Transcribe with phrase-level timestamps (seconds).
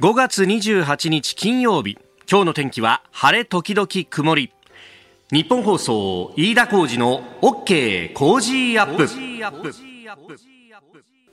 [0.00, 1.98] 5月28日金曜日。
[2.26, 4.50] 今日の天気は晴れ時々曇り。
[5.30, 9.06] ニッポン放送飯田浩司の OK Cozy up。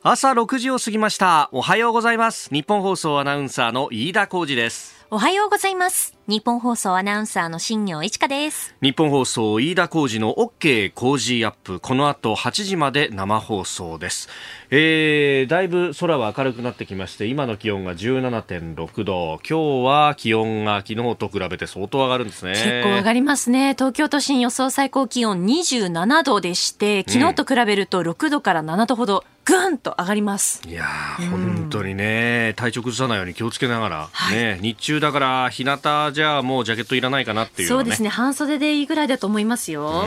[0.09, 6.17] 朝6時を過ぎましたおはようございますニッポン放送アナウンサーの飯田浩司ですおはようございます。
[6.27, 8.75] ニッポン放送アナウンサーの新行市佳です。
[8.81, 11.79] ニッポン放送飯田浩司の OK Cozy up。
[11.79, 14.27] この後8時まで生放送です。
[14.69, 19.39] えー、だいぶ空は明るくなってきまして、今の気温が17.6度。
[19.49, 22.51] 今日は気温が昨日と比べて相当上がるんですね。
[22.51, 23.75] 結構上がりますね。
[23.75, 29.23] 東京都心予想最高気温27度でして、昨日と比べると6度から7度ほど。
[29.47, 30.61] ぐんと上がります。
[30.67, 30.85] いや
[31.17, 40.03] 本当にね体調崩さないように気をつけながら、はい、ね日中だから日向じゃもうジャケットいらないかなっていう、ね、そうですね半袖でいいぐらいだと思いますよ。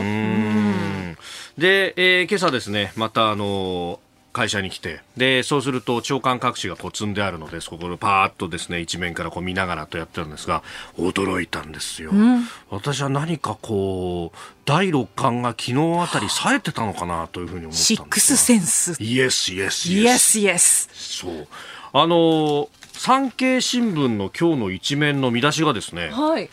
[1.57, 3.99] で、えー、今朝ですねまたあの
[4.33, 5.01] 会社に来て。
[5.17, 10.63] でそうすると長官各紙がこう積んであるのでそこでパーッとですね一面からこう見ながらとやってるんですが
[10.97, 19.03] 驚いたんですよ、うん、私は何かこう第六感が昨日あたり冴えてたのかなというふうに思ったんですシックスセンス。
[19.03, 21.47] イエスイエスイエスイエスそう。
[21.93, 26.49] あの産経新聞の今日の一面の見出しがですね、はい、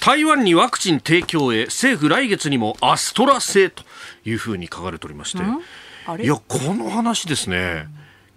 [0.00, 3.82] 台湾にワクチン提供へ政府来月にもアストラ製と
[4.24, 5.42] いうふうに書かれておりまして、
[6.18, 7.86] いやこの話ですね、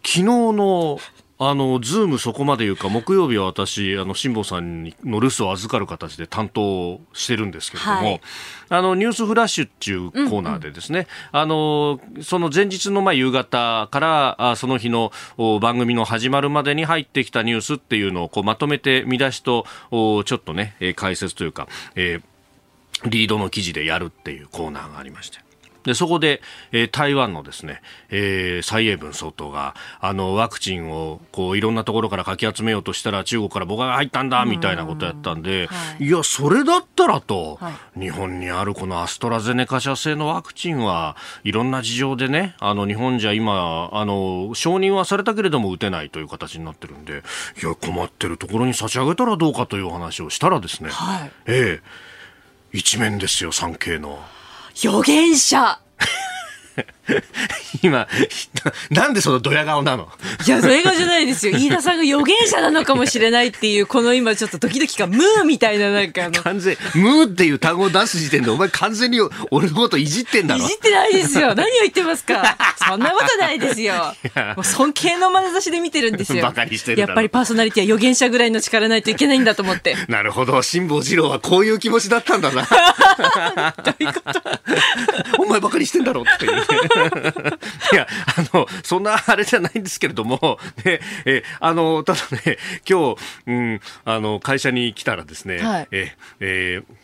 [0.04, 1.00] 昨日の
[1.40, 8.22] あのズームそこまで言うか木曜日は私あの辛坊さんの留守を預かる形で担当してるんですけれども、はい、
[8.70, 11.08] あのニュースフラッシュっていうコーナーでですね、うんうん、
[11.42, 15.12] あのその前日のまあ夕方からあその日の
[15.60, 25.40] 番組の始まるまでに入ってきたニュースっていうのをこうまとめて見出しとちょっとね解説というか、えー、リードの記事でやるっていうコーナーがありまして。
[25.84, 47.24] でそこで、えー、台湾のですね、えー、蔡英文総統があのワクチンをこういろんなところからかき集めようとしたら中国から僕が入ったんだみたいなことやったんで、はい、いやそれだったらと、はい、日本にあるこのアストラゼネカ社製のワクチンはいろんな事情でねあの日本じゃ今あの承認はされたけれども打てないという形になってるんで
[47.62, 52.14] いや困ってるところに差し上げたらどうかというお話をしたらですね、はい、ええ
[52.74, 54.20] 一面ですよ産経の。
[54.82, 55.80] 予言者。
[57.84, 58.08] 今、
[58.92, 60.08] なんでそのドヤ顔なの？
[60.48, 61.58] いや、ドヤ顔じゃないですよ。
[61.58, 66.42] 飯田さんが預言者なのかもしれないっていう、この今ちょっとドキドキ感、ムーみたいななんかあの。
[66.42, 69.20] 完全、ムーっていう単語を出す時点でお前完全に
[69.52, 70.64] 俺のこといじってんだろ？
[70.64, 71.54] いじってないですよ。
[71.56, 72.58] 何を言ってますか？
[72.88, 73.94] そんなことないですよ。
[74.56, 76.42] もう尊敬の眼差しで見てるんですよ。
[76.44, 79.98] バカにしてるやっぱりパーソナリティは預言者ぐらいの力ないといけないんだと思って。
[80.08, 80.62] なるほど。
[80.62, 83.74] 辛坊治郎はこういう気持ちだったんだな。
[83.84, 84.42] どういうこと？
[85.40, 86.64] お前バカにしてんだろっていう、
[87.94, 93.18] いや、あの、そんなあれじゃないんですけれども、ね、え、あの、ただね、今日、
[93.48, 97.03] うん、あの、会社に来たらですね、はい、え、えー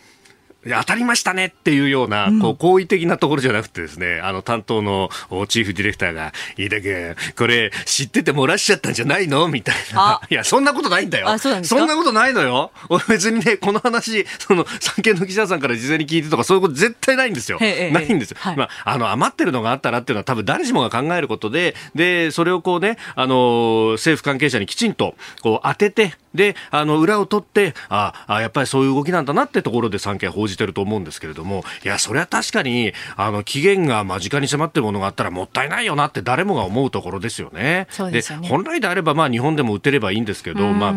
[0.67, 5.09] 当たりましたねっていうような、こう、好意的なところじゃなくてですね、あの、担当の
[5.47, 9.47] チーフディレクターが、飯田君、これ、知ってて漏らしちゃったんじゃないの？
[9.47, 10.21] みたいな。
[10.29, 11.37] いや、そんなことないんだよ。
[11.37, 12.71] そそんなことないのよ。
[13.07, 17.59] 別にね、この話、その、産経の記者さんから事前に聞いてとか、そういうこと絶対ないんですよ。
[17.59, 18.37] ないんですよ。
[18.39, 37.87] はい、まあ、あの、余ってるのがあったらっていうのは多分誰しもが考えることで、で、それをこうね、あの、政府関係者にきちんと、こう、当てて、で、あの、裏を取って、ああ、やっぱりそういう動きなんだなってところで産経報じてると思うんですけれども、いや、それは確かに、あの、期限が間近に迫ってるものがあったらもったいないよなって誰もが思うところですよね。
[38.11, 38.47] ですね。
[38.47, 40.93] 本来であれば、まあ、日本でも打てればいいんですけど、まあ、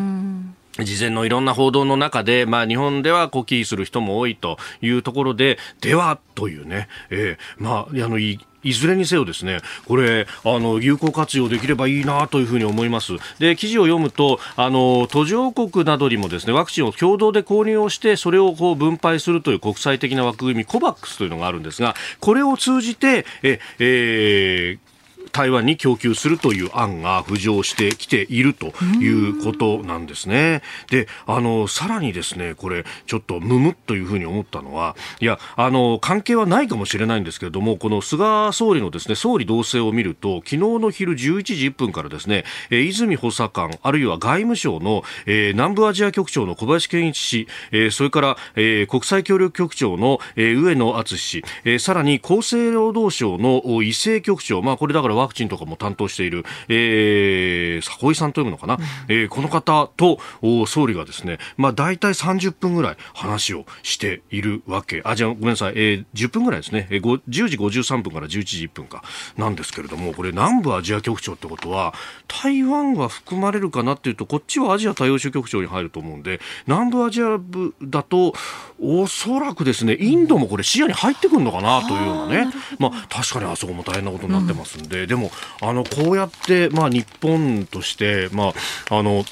[0.79, 13.15] 事前のいろんな報道の中で、まあ、日本ではコキーする人も多いというところで、ではというね、えー、まあ、あの、いいずれにせよですね、これ、あの、有効活用できればいいなというふうに思います。
[13.39, 24.92] で、記事を読むと、あの、途上国などにもですね、ワクチンを共同で購入をして、それをこう分配するという国際的な枠組み、コバックスというのがあるんですが、これを通じて、え、えー
[25.33, 30.63] 台湾に供給するという案が浮上してきているということなんですね。
[30.91, 60.19] で、あの、さらにですね、これ、ちょっとむむというふうに思ったのは、いや、あの、関係はないかもしれないんですけれども、この菅総理のですね、総理同棲を見ると、昨日の昼11時1分からですね、えー、泉補佐官、あるいは外務省の、えー、南部アジア局長の小林健一氏、えー、それから、えー、国際協力局長の、えー、上野敦氏、えー、さらに厚生労働省の伊勢局長、まあ、これだからワクチンとかも担当している、えー、佐井さんというのかな、うん、えー、この方と
[60.67, 69.03] 総理がですね、まあ、大体30分ぐらい話をしているわけ、あ、じゃごめんなさい、えー、10分ぐらいですね、えー、10時53分から11時1分か。
[69.37, 71.95] なんですけれども、これ南部アジア局長ってことは、
[72.29, 78.35] 台湾が含まれるかなっていうと、こっちはアジア多様州局長に入ると思うんで、南部アジア部だと、
[78.81, 85.31] おそらくですね、インドもこれ視野に入ってくるのかなというようなね、まあ確かにあそこも大変なことになってますんで、うん、でも、
[85.61, 88.55] あの、こうやって、まあ日本として、ま
[88.89, 89.27] あ、あの、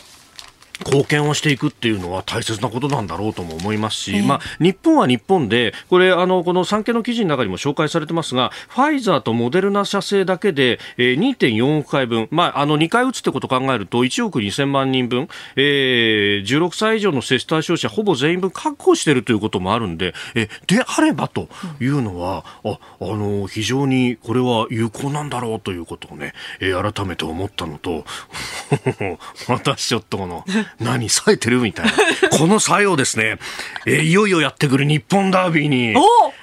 [0.86, 21.48] 貢献をしていくっていうのは大切なことなんだろうとも思いますし、えー、まあ、日本は日本で、これ、あの、この産経の記事の中にも紹介されてますが、ファイザーとモデルナ社製だけで、えー、2.4億回分、まあ、あの、2回打つってことを考えると、1億2000万人分、えー、16歳以上の接種対象者ほぼ全員分確保しているということもあるんで、えであればと
[21.80, 28.04] いうのは、あ、あの、非常にこれは有効なんだろうということをね、えー、改めて思ったのと、
[29.48, 30.44] 私ちょっとこの、
[30.78, 31.92] 何、冴えてるみたいな。
[32.38, 33.38] この作用ですね、
[33.86, 35.94] えー、いよいよやってくる日本ダービーに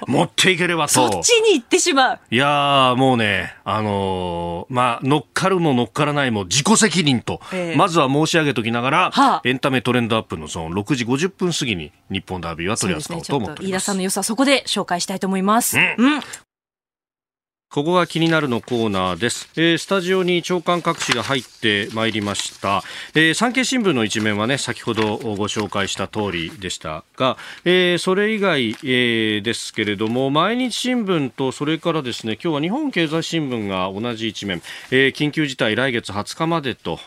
[0.06, 0.94] 持っていければと。
[0.94, 2.18] そっちに行ってしまう。
[2.30, 13.64] いやー、もうね、あのー、まあ、乗っかるも乗っからないも自己責任と、えー、まずは申し上げときながら、はあ、エンタメトレンドアップのゾーン6時50分過ぎに日本ダービーは取り扱おうと思っております。
[13.64, 15.78] すね、飯田さんの良さそこで紹介したいと思います。
[15.78, 16.22] うん、うん
[17.70, 22.82] ここが気になるのコーナーです、えー、スタジオに長官各紙が入ってまいりました、
[23.14, 27.36] えー、産経新聞の一面はね先ほどご紹介した通りでしたが、
[27.66, 36.98] えー、それ以外、え、ですけれども毎日新聞とそれからですね今日は日本経済新聞が同じ一面、え、緊急事態来月20日までと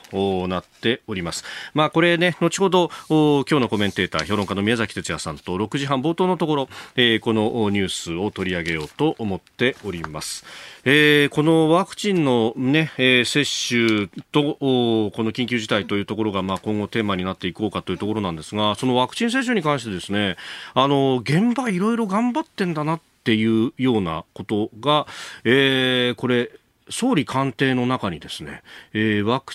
[0.48, 1.44] なっております。
[1.74, 10.51] まあこれね後ほど今日のコメンテーター評論家の宮崎哲也さんと6時半冒頭のところ、え、このニュースを取り上げようと思っております。
[10.84, 20.38] えー、このワクチンのね、えー、接種とこの緊急事態というところが、まあ、今後テーマになっていこうかというところなんですがそのワクチン接種に関してですね
[20.74, 25.06] あの現場いろいろ頑張ってんだなっていうようなことが、
[25.44, 26.50] えー、これ
[26.92, 28.62] 総理官邸の中にですね、
[28.94, 29.54] えー、ワク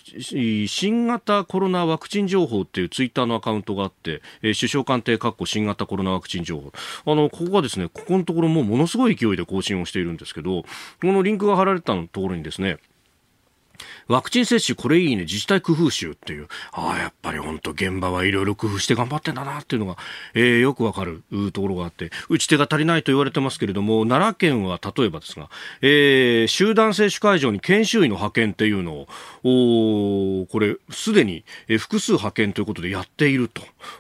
[0.68, 6.72] 新型コロナワクチン情報っていうツイッターのアカウントがあって、えー、首相官邸かっこ新型コロナワクチン情報。
[7.12, 10.66] あの、ここがですね、ここのところもうものすごい勢いで更新をしているんですけど、こ
[11.02, 12.78] のリンクが貼られたところにですね、
[14.08, 19.96] ワクチン接種これいいね、自治体工夫集っていう、ああ、やっぱり本当現場はいろいろ工夫して頑張ってんだなっていうのが、
[20.34, 21.22] えー、よくわかる
[21.52, 25.50] ところがあって、打ち手が足りないと言われてますけれども、奈良県は例えばですが、
[25.82, 31.44] えー、集団接種会場に研修医の派遣っていうのを、おこれ、すでに
[31.78, 33.50] 複数派遣ということでやっている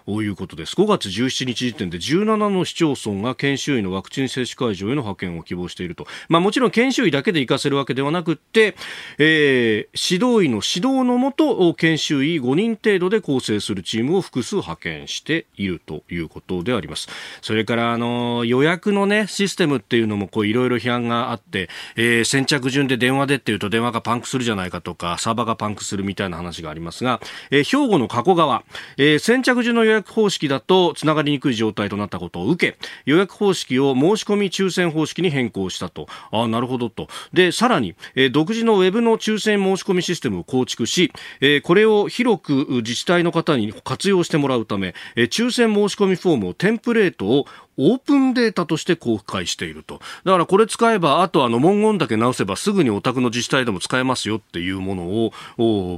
[0.04, 0.74] ということです。
[0.74, 6.06] 5月17日時点で17の市町村が研修医のワクチン接種会場への派遣を希望していると。
[6.28, 8.76] まあもちろん研修医だけで行かせるわけではなくって、
[9.18, 17.08] えー、指導医の指導のもと研修医5人程度で構成するチームを複数派遣しているということであります。
[17.40, 27.20] それからあの予約のねシステムっていうのもこういろいろ批判があって、えー、先着順で電話でっていうと電話がパンクするじゃないかとかサーバーがパンクするみたいな話がありますが、
[27.50, 28.64] えー、兵庫の加古川、
[28.98, 36.06] えー、先着順の予約方式だとつながりにくい状態となったことを受け予約方式を申し込み抽選方式に変更したと。
[36.30, 37.08] あなるほどと。
[37.32, 47.46] でさらに、えー、独自のウェブの抽選申し込みシステムを構築し、えー、これを広く自治体の方に活用してもらうため、えー、抽選申し込みフォームをテンプレートを
[47.78, 50.00] オープンデータとして公開していると。
[50.24, 55.32] だからこれ使えば、あとあの文言だけ直せばすぐにお宅の自治体でも使えますよっていうものを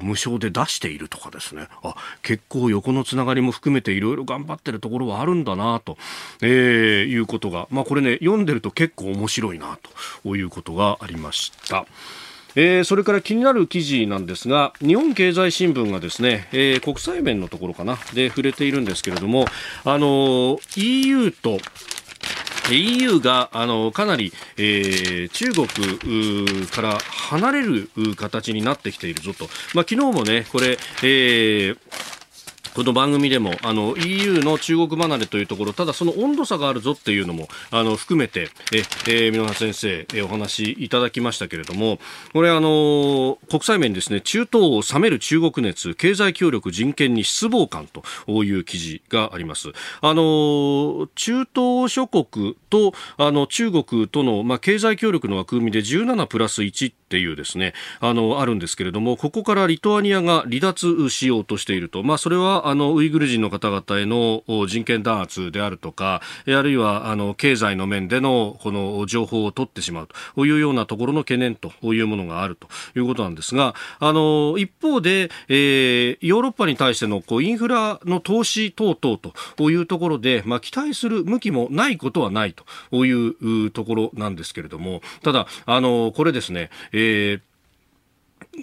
[0.02, 1.68] 無償で出しているとかですね。
[1.82, 5.96] あ、結構横のつながりも含めていろいろ頑張ってるところはあるんだなと、
[6.42, 6.48] えー、
[7.06, 9.78] いうことが、まあこれね、読んでると結構面白いな
[10.24, 11.86] ということがありました。
[12.60, 19.44] えー、それから気になる記事なんですが日本経済新聞がですね、えー、国際面のところかなで触れているんですけれども
[19.84, 21.58] あの EU と
[22.72, 32.17] EU があのかなり、えー、中国から離れる形になってきているぞと、まあ、昨日もねこれ、えー
[32.78, 41.98] この番組でもあの EU の中国離れというところただその温度差があるぞっていうのもあの含めてえ、えー、皆先生、えお話いただきましたけれども
[42.32, 49.70] これあの国際面ですね中東を冷める中国熱経済協力人権に失望感という記事があります。
[50.00, 62.04] あの中東諸国とあの中国との、まあ、経済協力の枠組みで17プラス1っていうですねあのあるんですけれどもここからリトアニアが離脱しようとしていると。
[62.04, 79.18] まあそれはあのウイグル人の方々への人権弾圧であるとか、あるいはあの経済の面でのこの情報を取ってしまうというようなところの懸念というものがあるということなんですが、あの一方で、えー、ヨーロッパに対してのこうインフラの投資等々
[79.56, 87.47] というところで、まあ、期待する向きもないことはないというところなんですけれども、ただ、あのこれですね、えー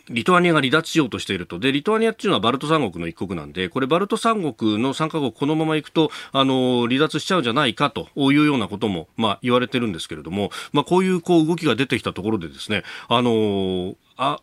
[0.09, 1.59] リトアニアが離脱しようとしていると。
[1.59, 14.39] で、リトアニアっていうのはバルト三国の一国なんで、これバルト三国の3カ国このまま行くと、あの、離脱しちゃうんじゃないかというようなことも、まあ言われてるんですけれども、まあこういうこう動きが出てきたところでですね、あの、あ、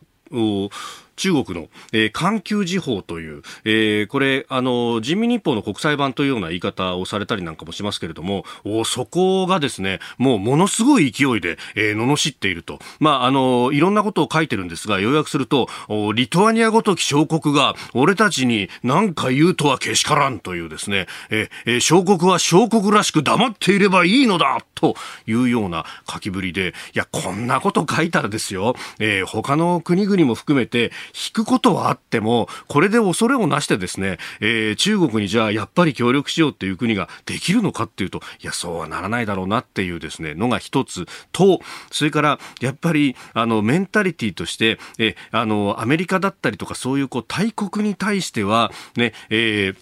[1.15, 12.79] 中国の、えー、環球時報という、えー、これ、あの、人民日報の国際版というような言い方をされたりなんかもしますけれども、おそこがですね、もうものすごい勢いで、えー、罵っていると。
[12.99, 15.67] まあ、あの、いろんなことを書いてるんですが、要約すると、
[16.15, 24.95] リトアニアごとき小国が、俺たちに何か言うとはけしからんというですね、えー、小国は小国らしく黙っていればいいのだと
[25.27, 41.59] いうような書きぶりで、いや、こんなこと書いたらですよ、えー、他の国々も含めて、引くことはあっても、これで恐れをなしてですね、えー、中国にじゃあやっぱり協力しようっていう国ができるのかっていうと、いや、そうはならないだろうなっていうですね、のが一つと、
[41.91, 49.75] それからやっぱり、あの、メンタリティとして、え、あの、アメリカだったりとかそういうこう大国に対しては、ね、えー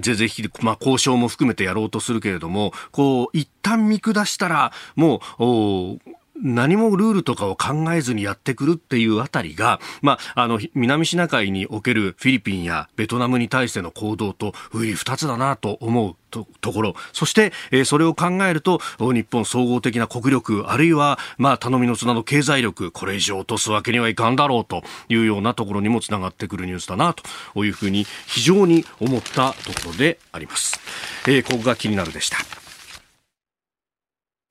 [0.00, 5.98] ぜぜひ、まあ、交渉も含めてやろうとするけれども、こう、一旦見下したら、もう、
[6.42, 30.78] 何もルールとかを考えずにやってくるっていうあたりが、まあ、あの、南シナ海におけるフィリピンやベトナムに対しての行動と、うい二つだなと思うとところ、そして、えー、それを考えると、日本総合的な国力、あるいは、まあ、頼みの綱の経済力、これ以上落とすわけにはいかんだろうというようなところにもつながってくるニュースだなというふうに非常に思ったところであります。
[31.26, 32.57] えー、ここが気になるでした。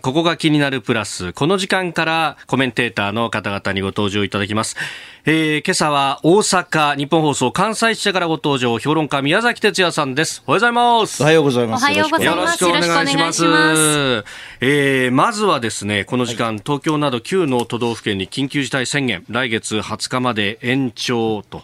[0.04, 1.34] ここが気になるプラス。
[1.34, 4.76] この時間からコメンテーターの方々にご登場いただきます。
[5.26, 10.44] えー、今朝は大阪日本放送関西支社からご登場、評論家宮崎哲也さんです。
[10.46, 11.24] おはようございます。
[11.24, 11.82] おはようございます。
[11.82, 12.64] おはようございます。
[12.64, 13.44] よろしくお願いします。
[13.44, 14.26] ます
[14.62, 21.64] えー、まずはですね、この時間、はい、東京など9の都道府県に緊急事態宣言、来月20日まで延長と。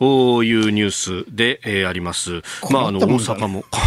[0.00, 0.90] いうニュー
[1.24, 2.42] スで、えー、あります。
[2.70, 3.82] まあ、あの、大阪も困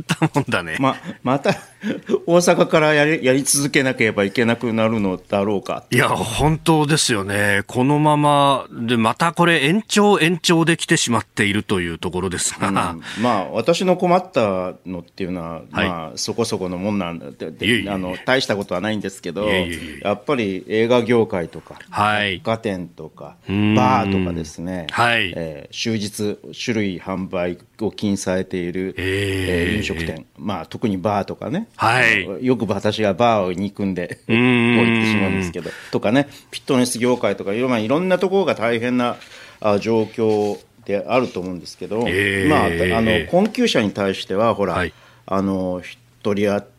[0.00, 0.76] ったもんだね。
[0.78, 1.56] ま、また、
[2.26, 5.84] 大阪からやりやり続けなければいけなくなるのだろうか。
[5.90, 7.62] いや、本当ですよね。
[7.66, 12.68] このまま、で、またこれ延長延長で来てしまっているというところですが。
[12.68, 12.74] うん、
[13.22, 39.16] まあ、私の困ったのっていうのは、はい、まあ、そこそこのもんなんで、あの、大したことはないんですけど、やっぱり映画業界とか、はい、百貨店とか、バーとかですね、はい、えー、終日、種類販売を禁止されている、えー、飲食店、まあ、特にバーとかね、はい、よく私がバーに行くんで、こう言ってしまうんですけど、とかね、フィットネス業界とかいろ、まあ、いろんなところが大変な
[39.60, 44.92] あ状況であると思うんですけど、えー、まあ、あの困窮者に対しては、ほら、はい、
[45.26, 45.98] あの一
[46.34, 46.75] 人当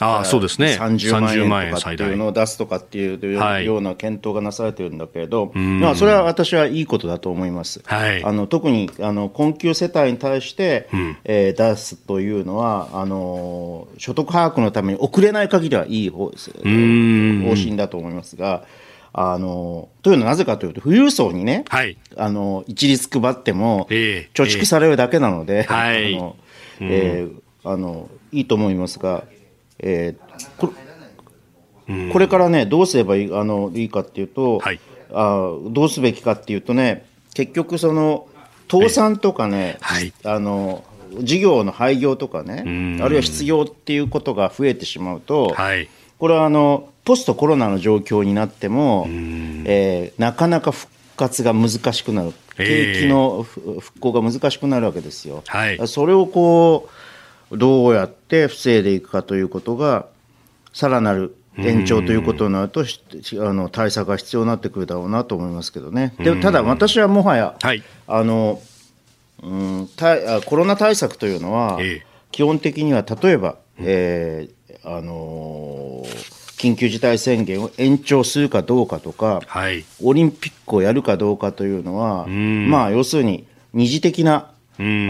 [0.00, 7.82] あそうですね、30万円とかっていうのを出すとかっていうような検討がなされてるんだけれど、まあ、それは私はいいことだと思います。
[7.84, 18.64] はい、あの特にあの困窮世帯に対して、うん、えー、出すというのはあの、所得把握のために遅れない限りはいい方方針だと思いますが。
[19.12, 26.36] あのというのはなぜかというと、富裕層にね、はい、あの一律配っても、貯蓄されるだけなので、あの
[26.80, 27.28] え
[27.64, 29.24] あのいいと思いますが、
[29.82, 30.72] えー、これ
[32.12, 34.80] これからね、どうすればいいあのいいかっていうと、はい、
[35.12, 38.28] あどうすべきかっていうとね、結局、その
[38.70, 40.84] 倒産とかね、はい、あの
[41.18, 55.42] 事業の廃業とかね、あるいは失業っていうことが増えてしまうと、はい、これはあのポストコロナの状況になっても、えー、なかなか復活が難しくなる、景気の復興が難しくなるわけですよ。
[55.46, 57.09] はい、それをこう
[57.52, 60.06] どうやって防いでいくかということが、
[60.72, 62.84] さらなる延長ということになると、あ
[63.52, 66.14] の対策が必要になってくるだろうなと思いますけどね。
[66.18, 68.60] でただ、私はもはや、はい、あの
[69.42, 71.78] うんたコロナ対策というのは、
[72.30, 84.49] 基本的には例えば、えー、あのー緊急事態宣言を延長するかどうかとか、はい、オリンピックをやるかどうかというのは、まあ、要するに二次的な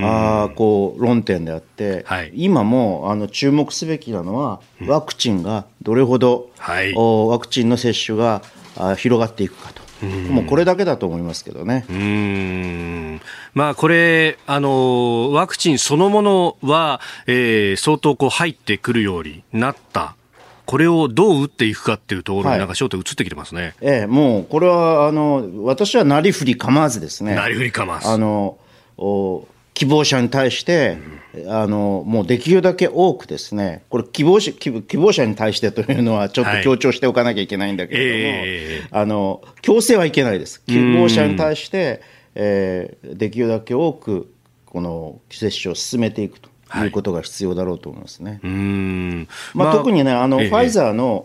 [0.02, 8.42] あこう論点であって、はい、今もあの注目すべきなのは、ワクチンがどれほど、はい、ワクチンの接種が
[8.76, 9.80] あ広がっていくかと。
[10.06, 11.84] もうこれだけだと思いますけどね。
[11.90, 13.20] うん
[13.52, 20.14] まあ、これあの、ワクチンそのものは、えー、相当こう入ってくるようになった
[20.64, 23.62] これをどう打っていくかっていうところになんか焦点移ってきてますね。
[23.62, 27.34] はい、ええ、もうこれはあの私はなりふり構わずですね。
[27.34, 28.08] なりふり構わず。
[28.08, 28.56] あの
[28.96, 29.48] お
[29.80, 30.98] 希望者に対して、
[31.32, 40.62] うん、あのもうできるだけ多くですね、これ希望者希望者に対してというのはちょっと強調しておかなきゃいけないんだけれども、はいえー、あの強制はいけないです。
[40.66, 42.02] 希望者に対して、
[42.34, 44.30] えー、できるだけ多く
[44.66, 46.50] この接種を進めていくと。
[46.84, 46.88] い。
[46.88, 48.38] うことが必要だろうと思いますね。
[48.42, 51.24] はいまあ、特にね、あの、ええ、ファイザーの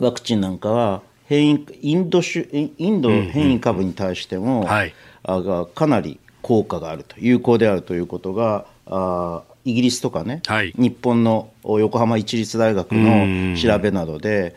[0.00, 14.54] ワクチンなんかは、変異インド種インド変異株に対しても、うんうんはい、あかなり効果があると、有効であるということが、あイギリスとかね、はい、日本の横浜市立大学の調べなどで、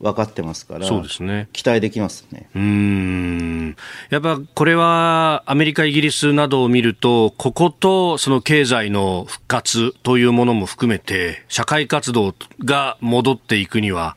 [0.00, 2.48] 分かってますから、そうですね、期待できますね。
[2.56, 3.76] うん。
[4.10, 14.16] やっぱこれはアメリカ、イギリスなどを見ると、こことその経済の復活というものも含めて、社会活動が戻っていくには、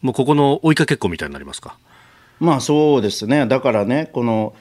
[0.00, 1.76] もうここの追いかけっこみたいになりますか？
[2.40, 4.54] まあそうですね、だからね、この、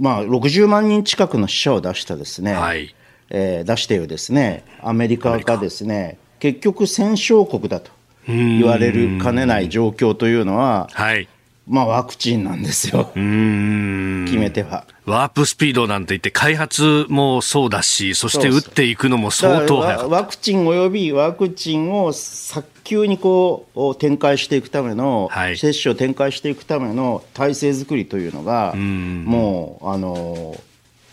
[0.00, 2.94] まあ、60万人近くの死者を出したですね、はい
[3.28, 7.92] えー、出しているですね、アメリカがですね、結局戦勝国だと。
[8.26, 11.28] 言われるかねない状況というのは、はい、
[11.70, 14.84] まあ、ワクチンなんですよ、決め手は。
[15.06, 30.60] ワープスピードなんて言って、開発もそうだし、そして打っていくのも相当早ワクチンおよびワクチンを早急にこう展開していくための、はい、接種を展開していくための体制作りというのが、もう、あの、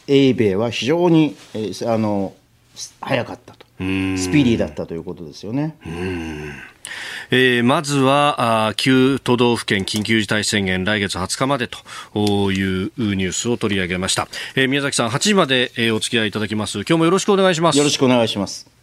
[0.08, 2.34] 英米は非常に、えあの
[3.02, 3.54] 早かった。
[3.54, 5.76] と、スピーディーだったということですよね。
[7.30, 11.78] えー、まずはあ9都道府県緊急事態宣言来月20日までと
[12.52, 16.80] いうニュースを取り上げました、えー、宮崎さん8時まで、えー、お付き合いいただきます。
[16.80, 17.78] 今日もよろしくお願いします。
[17.78, 18.77] よろしくお願いします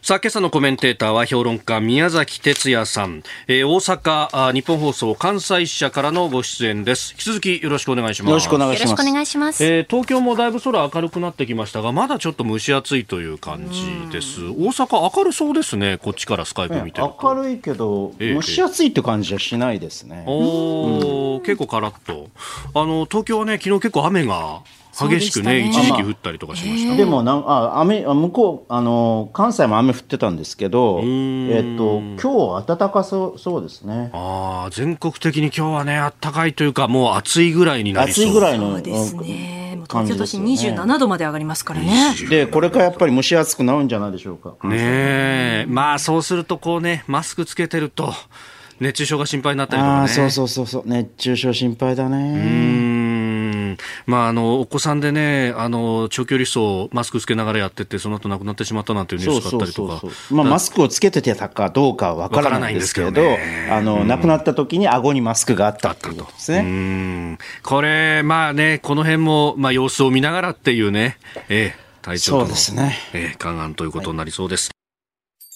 [0.00, 7.12] さあ、今朝のコメンテーターは評論家宮崎哲也さん、えー、大阪日本放送関西支社からのご出演です。
[7.14, 8.30] 引き続きよろしくお願いします。
[8.30, 9.02] よろしくお願いします。
[9.02, 9.64] お願いします。
[9.64, 14.46] えー、東京もだいぶ空明るくなってきましたが、まだちょっと蒸し暑いという感じです。
[14.46, 15.98] 大阪明るそうですね。
[15.98, 20.22] こっちからスカイプ見てる明るいけど、えー、蒸し暑いって感じはしないですね。
[20.26, 22.28] お、うん、結構カラッと。
[22.72, 24.60] あの東京はね、昨日結構雨が
[25.06, 26.96] 激しくね、ね、一時期降ったりとかしました。
[26.96, 34.10] でもなんあ雨向こうあの関西も雨降ってたんですけど、えっと今日暖かそうそうですね。
[34.12, 38.24] ああ全国的に今日はね暖かいというかもう暑いぐらいになりそう。
[38.24, 39.58] 暑いぐらいのですね。
[39.88, 42.14] 東京都心27度まで上がりますからね。
[42.28, 44.54] でこれからやっぱり蒸し暑くなるんじゃないでしょうか。
[44.68, 48.12] ねまあそうするとこうねマスクつけてると
[48.80, 50.08] 熱中症が心配になったりとかね。
[50.08, 52.16] そうそうそうそう熱中症心配だね。
[52.16, 52.36] う
[52.94, 52.97] ん
[54.06, 60.00] まあ、あのお子さんでねあの長距離走マスクつけながらやっててその後亡くなってしまったなんていうニュースがあったりとか。
[60.30, 63.22] まあ、マスクをつけてたかどうかは分からないんですけれど
[63.70, 67.38] あの、亡くなった時に顎にマスクがあったということですね。
[67.62, 72.96] これまあねこの辺もまあ様子を見ながらっていうね、えー、体調との、ね。
[73.12, 74.70] えー、勘案ということになりそうです、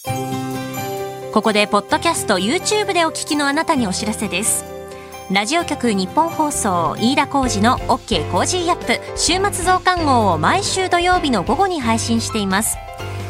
[0.04, 4.81] はい、ここでポッドキャスト YouTube でお聞きのあなたにお知らせです
[5.30, 12.76] ラジオ局日本放送飯田浩二の OK コージーアップ週末増刊号を毎週土曜日の午後に配信しています。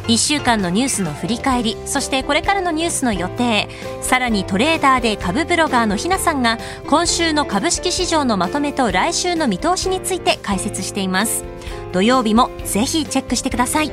[0.08, 3.68] 1週間のニュースの振り返りそしてこれからのニュースの予定
[4.00, 11.44] さらにトレーダーで株ブロガーのひなさんが今週の株式市場のまとめと来週の見通しについて解説しています。
[11.92, 13.92] 土曜日もぜひチェックしてください。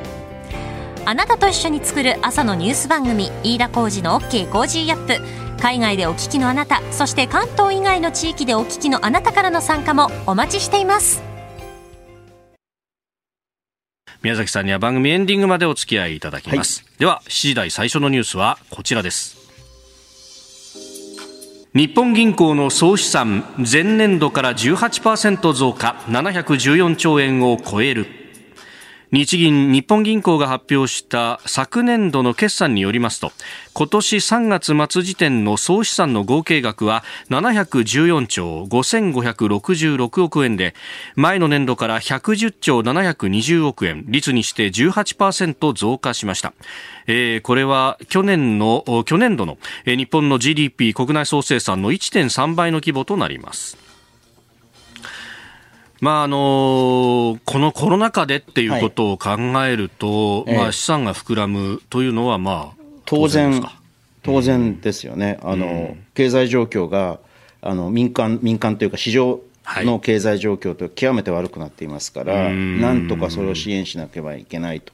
[1.05, 5.48] あなたと一緒に作る朝のニュース番組飯田浩二の OK コージーアップ。
[5.59, 11.21] 海外でお聞きのあなたそして関東以外の地域でお聞きのあなたからの参加もお待ちしています。
[14.21, 19.37] 宮崎さんには番組エンディングまでお付き合いいただきます、はい、では7時台最初のニュースはこちらです。
[21.73, 28.07] 日本銀行の総資産前年度から18%増加714兆円を超える
[29.11, 33.31] 日銀日本銀行が発表した昨年度の決算によりますと
[33.73, 40.75] 今年3月末時点の総資産の合計額は714兆5566億円で
[41.15, 46.53] 前の年度から110兆720億円率にして18%増加しました、
[47.07, 53.88] えー、これは去年の去年度の日本の GDP 国内総生産の1.3倍の規模となります。
[56.01, 59.31] まああのこのコロナ禍でっていうことを考
[59.65, 63.63] えると、はい、まあ、資産が膨らむというのは、まあ、当然、
[64.23, 65.39] 当然ですよね。
[65.41, 67.19] あの、経済状況が、
[67.61, 69.41] あの、民間、民間というか市場
[69.77, 74.93] の経済状況と極めて悪くなっていますから、なんとかそれを支援しなければいけないと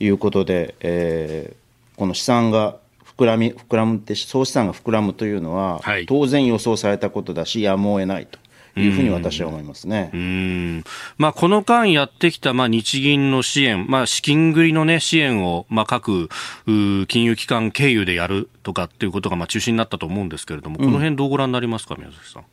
[0.00, 2.76] いうことで、えー、この資産が
[3.16, 8.38] 膨らみ、膨らむって、総資産が膨らむというのは、はい、当然予想されたことだし、やむを得ないと。
[8.76, 10.10] いうふうに私は思いますね。
[10.12, 10.84] うん
[11.18, 16.28] まあ、この間やってきた、まあ、日銀の支援、まあ、資金繰りのね、支援を、まあ、各、
[16.66, 22.44] 金融機関経由でやるとかっていうことが、まあ、中心になったと思うんですけれども、この辺どうご覧になりますか、宮崎さん？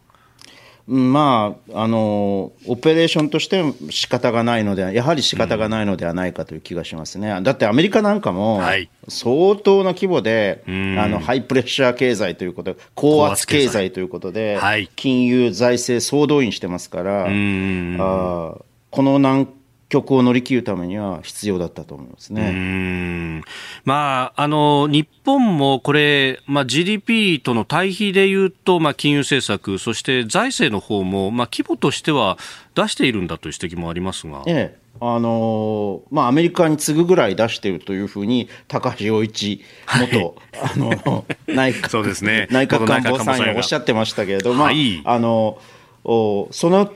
[0.88, 7.42] まあ、あの、オペレーションとして仕方がないので、やはり仕方がないのではないかという気がしますね。
[7.44, 8.62] だってアメリカなんかも、
[9.08, 14.60] 相当な規模で、はい、あの、ハイプレッシャー経済ということ、高圧経済ということで、
[14.96, 18.56] 金融、財政総動員してますから、あ
[18.92, 19.48] この難
[19.92, 23.44] 局を乗り切るためには必要だったと思いますね。
[23.84, 32.38] まあ、あの、日本もこれ、まあ、GDP との対比でいうと、まあ、金融政策、そして財政の方も、まあ、規模としては
[32.74, 34.44] 出しているんだという指摘もありますが。
[34.48, 34.82] ええ。
[35.04, 39.64] あのまあ、アメリカに次ぐぐらい出しているというふうに、高橋洋一
[40.12, 40.34] 元、はい、
[40.76, 45.58] あの内閣そうです、ね、内閣官房参与おっしゃってましたけれども、はい、あの
[46.04, 46.92] おその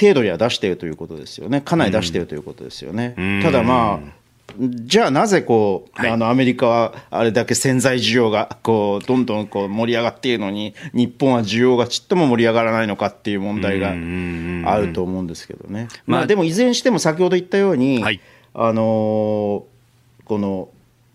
[0.00, 3.14] 程度には出しているということですよね、かなり出しているということですよね。
[3.42, 4.18] ただまあ
[4.60, 15.88] じゃあなぜこう、はい、あのアメリカはあれだけ潜在需要がこうどんどんこう盛り上がっているのに日本は需要がちっとも盛り上がらないのかっていう問題があると思うんですけどね。
[16.06, 18.20] まあ、でもいずれにしても先ほど言ったように、はい、
[18.54, 19.66] あの
[20.24, 20.70] この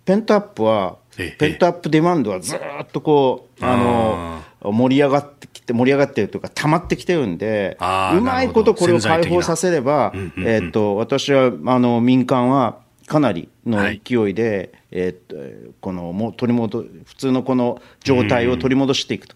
[0.05, 2.59] ペントアップはペントアップデマンドはずっ
[2.91, 19.35] とこうあの盛り上がってきて盛り上がってるというか溜まってきてるんでうまいことこれを解放させれば、えっと私はあの民間はかなりの勢いで、はい、えー、このも取り戻普通のこの状態を取り戻していくと、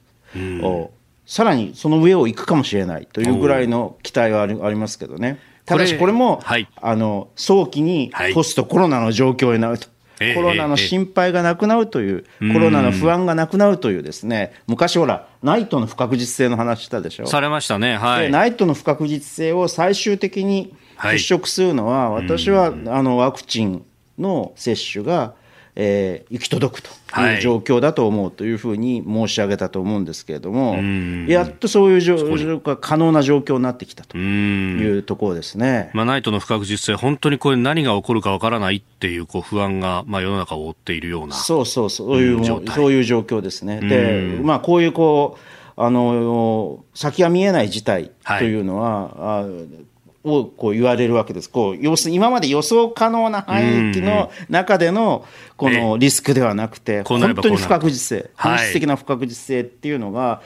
[1.25, 5.39] さらにその上を行くかもしれないというぐらいの期待はありありますけどね。
[5.65, 9.87] ただしこれも、はい、あの早期にポストコロナの状況になると。
[10.35, 17.27] コロナの心配がなくなるという、コロナの不安がなくなるというですね、昔ほら、ナイトの不確実性の話したでしょ？
[17.27, 17.97] されましたね。
[17.97, 18.31] はい。
[18.31, 23.85] ナイトの不確実性を最終的に払拭するのは、はい、私は、あのワクチン
[24.17, 25.33] の接種が、
[25.79, 26.89] えー、行き届くと
[27.21, 43.79] いう状況だと思うというふうに申し上げたと思うんですけれども、はい、やっとそういう状況が可能な状況になってきたというところですね、まあ、ナイトの不確実性、本当にこれ、何が起こるかわからないっていうこう不安が、まあ、世の中を覆っているようなそうそうそういう、そういう状況ですね。
[43.79, 45.41] でまあ、こういうこう
[45.79, 48.09] あの先が見えない事態
[48.39, 51.49] というのは、はい、をこう言われるわけです。
[51.49, 55.25] こう要するに今まで予想可能な範囲の中での
[55.55, 60.41] このリスクではなくて、本当に不確実性、本質的な不確実性っていうのが、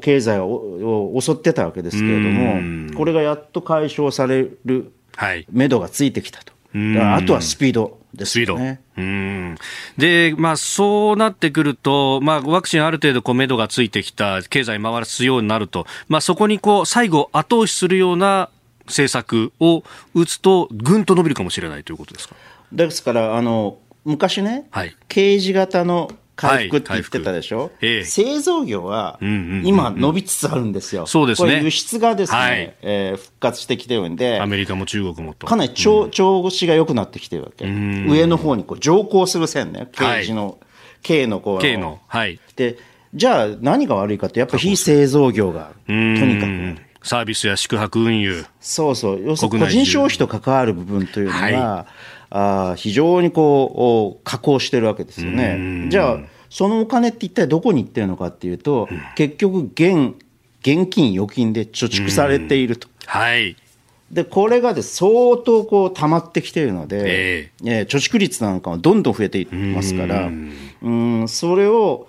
[0.00, 4.92] 経済を襲ってたわけですけれども、これがやっと解消される
[5.50, 6.52] 目処がついてきたと。
[6.74, 8.80] あとはスピードですよね。
[8.96, 9.56] うん。
[9.96, 18.50] で、まあ、そうなってくると、まあ、ワクチンある程度、こう、目処がついてきた、経済回すようになると、まあ、そこにこう、最後、後押しするような
[18.86, 19.82] 政策を
[20.14, 22.34] 打つと、ぐんと伸びるかもしれないということですか？
[22.72, 35.46] ですからあの、昔ね、はい、刑事型の回復って言ってたでしょ、はいええ、製造業は今、伸びつつあるんですよ、そうですね、輸出がですね、はい、えー、復活してきてるんで、アメリカも中国もと。
[35.46, 40.56] かなり調,、調子が良くなってきてるわけ、上の方にこう上降する線ね、刑事の、はい、
[41.02, 42.78] K のこう、K の、はい、で
[43.14, 48.46] じゃあ、何が悪いかって、やっぱり非製造業がとにかくサービスや宿泊運輸。
[48.60, 49.22] そうそう。
[49.22, 51.86] 要するに個人消費と関わる部分というのは、はい、
[52.30, 55.88] あ非常にこう、加工してるわけですよね。
[55.90, 60.14] じゃあ、そのお金って一体どこに行ってるのかっていうと、うん、結局現、
[60.60, 62.88] 現金、預金で貯蓄されていると。
[63.06, 63.56] はい。
[64.10, 70.30] で、これがで相当こう溜まってきているので、えー、えー、貯蓄率なんかはどんどん増えていますから、
[70.82, 72.08] うん、それを、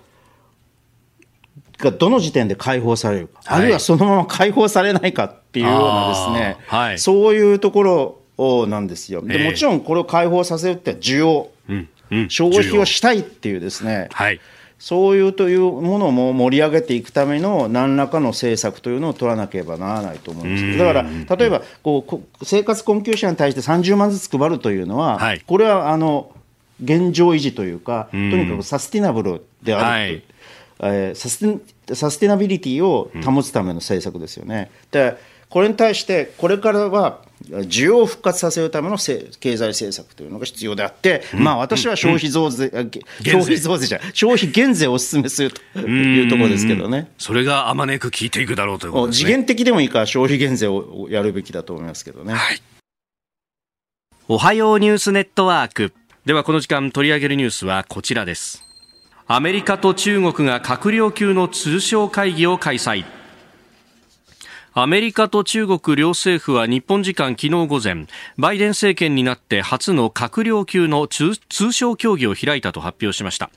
[1.78, 9.22] がどの時点で解放されるか、はい、あるいはそのまま解放されないかっていうようなですね、はい、そういうところなんですよ。
[9.22, 14.40] でもちろんこれを解放させるって需要、うんうん、消費をしたいっていうですね、はい、
[14.78, 26.30] そういうというものも盛り上げていくための何らかの政策というのを取らなければならないと思うんですだから例えばこう生活困窮者に対して30万ずつ配るというのは、はい、これはあの
[26.82, 30.22] 現状維持というか、とにかくサスティナブルであるという。
[30.80, 34.70] えー、サステサステナビリティを保つための政策ですよね。
[34.90, 35.16] で
[35.48, 42.90] これに対して、これからは需要を復活させるための経済政策というのが必要であって、うん、まあ私は消費増税、うん、
[43.22, 47.12] 消費増税じゃ消費減税をお勧めするというところですけどね。
[47.18, 49.12] それがあまねく効いていくだろうということね。
[49.12, 52.34] 次元的でもいいから消費減税をやるべきだと思いますけどね。
[52.34, 52.60] はい。
[54.28, 55.92] おはようニュースネットワーク。
[56.24, 58.65] ではこの時間取り上げるニュースはこちらです。
[59.28, 63.04] アメリカと中国が閣僚級の通商会議を開催。
[64.72, 68.06] アメリカと中国両政府は日本時間昨日午前、
[68.38, 71.34] バイデン政権になって初の閣僚級の通
[71.72, 73.50] 商協議を開いたと発表しました。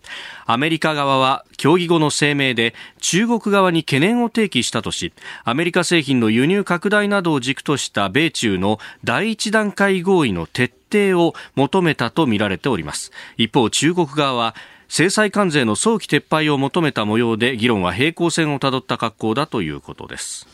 [0.48, 13.12] アメリカ側は協議後の声明で中国側に懸念を提起したとし、アメリカ製品の輸入拡大などを軸とした米中の第一段階合意の徹底を求めたとみられております。
[13.38, 14.56] 一方、中国側は
[14.90, 20.48] 制裁関税の早期撤廃を求めた模様で議論は平行線をたどった格好だということです。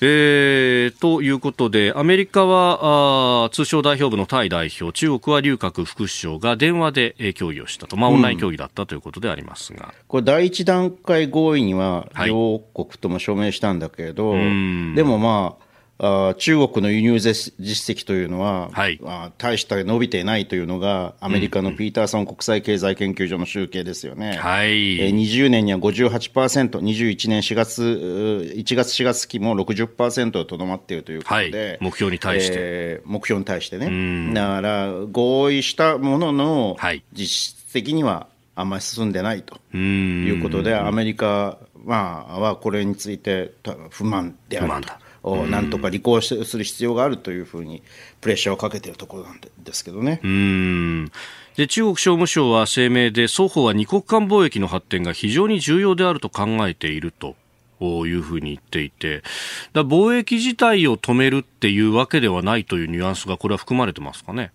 [0.00, 15.65] えー、ということで、アメリカはあ通商代表部のタイ代表、中国は劉鶴副首相が電話で、えー、協議をしたと、まあ、オンライン協議だったということでありますが、うん、これ、第一段階合意には両国とも署名したんだけれど、はい、でもまあ、
[15.98, 24.36] あ中国の輸入実績というのは、はい、あ大した伸びていないというのが、アメリカのピーターソン国際経済研究所の集計ですよね。
[24.36, 27.82] はい、えー、20年には58%、21年4月、
[28.56, 34.34] 1月4月期も60%とどまっているということで、はい、目標に対して、えー、目標に対してね。
[34.34, 36.76] だから、合意したものの、
[37.12, 39.58] 実質的にはあんまり進んでないと。
[39.74, 43.52] いうことで、アメリカ、まあ、はこれについて
[43.90, 45.05] 不満であると。
[45.26, 47.82] をなんとか履行する必要があるというふうに
[48.20, 50.20] プレッシャーをかけているところなんですけどね。
[50.22, 51.10] うん
[51.56, 57.36] で中国商務省は声明で双方は二国間貿易の発展が非常に重要であると考えていると。
[57.78, 59.22] いうふうに言っていて、
[59.74, 64.50] だ貿易自体を止めるっていうわけではないというニュアンスが、これは含まれてますかね？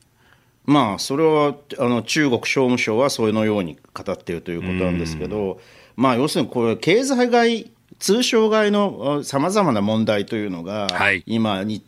[0.65, 5.61] まあ、それはあの中国商務省はそのように語っているということなんですけど、
[5.95, 7.71] まあ、要するにこれ、経済外
[8.01, 11.83] 通商外のさまざまな問題というのが、はい、今に、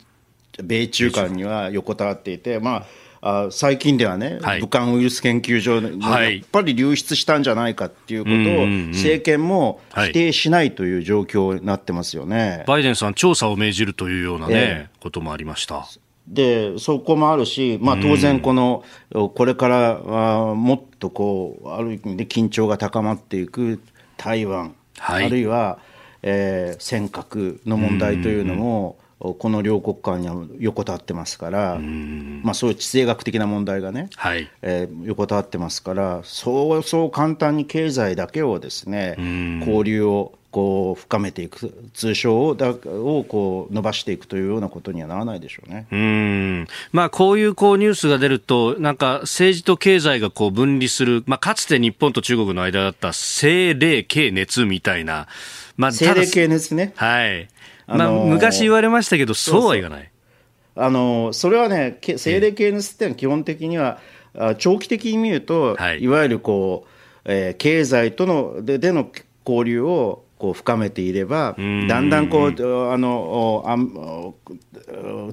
[0.64, 2.86] 米中間には横たわっていて、ま
[3.22, 15.88] あ、あ最近ではね、はい、武漢ウイルス研究所にやっぱり流出したんじゃないかっていうことを、政権も否定しないという状況になってますよね、バイデンさん、調査を命じるというようなね、えー、こともありました。
[16.28, 18.84] でそこもあるし、まあ、当然、この、
[19.34, 23.82] これからはもっとこう、ある意味で緊張が高まっていく
[24.16, 25.80] 台湾、はい、あるいは
[26.24, 34.50] えー、尖閣の問題というのも、この両国間には横たわってますから、まあ、そういう地政学的な問題がね、はい。
[34.62, 39.16] えー、横たわってますから、そうそう簡単に経済だけをですね、
[39.62, 45.88] 交流をこう深めていく、通称をだをこう伸ばしていくというようなことにはならないでしょうね。
[45.92, 46.68] うん。
[46.92, 55.28] まあ、こういうこうニュースが出ると、なんか政治と経済がこう分離する、まあ、かつて日本と中国の間だった政令系熱みたいな。
[55.78, 56.94] まあ、精霊系ですね。
[56.96, 57.48] はい。
[57.88, 60.10] まあ、昔言われましたけど、そうはいかない。
[60.76, 64.00] あのそれはね、精霊系熱ってのは基本的には、
[64.58, 66.90] 長期的に見ると、はい、いわゆるこう、
[67.26, 69.10] えー、経済とのででの
[69.46, 71.64] 交流をこう深めていれば、だ
[72.02, 73.78] んだんこうあのあ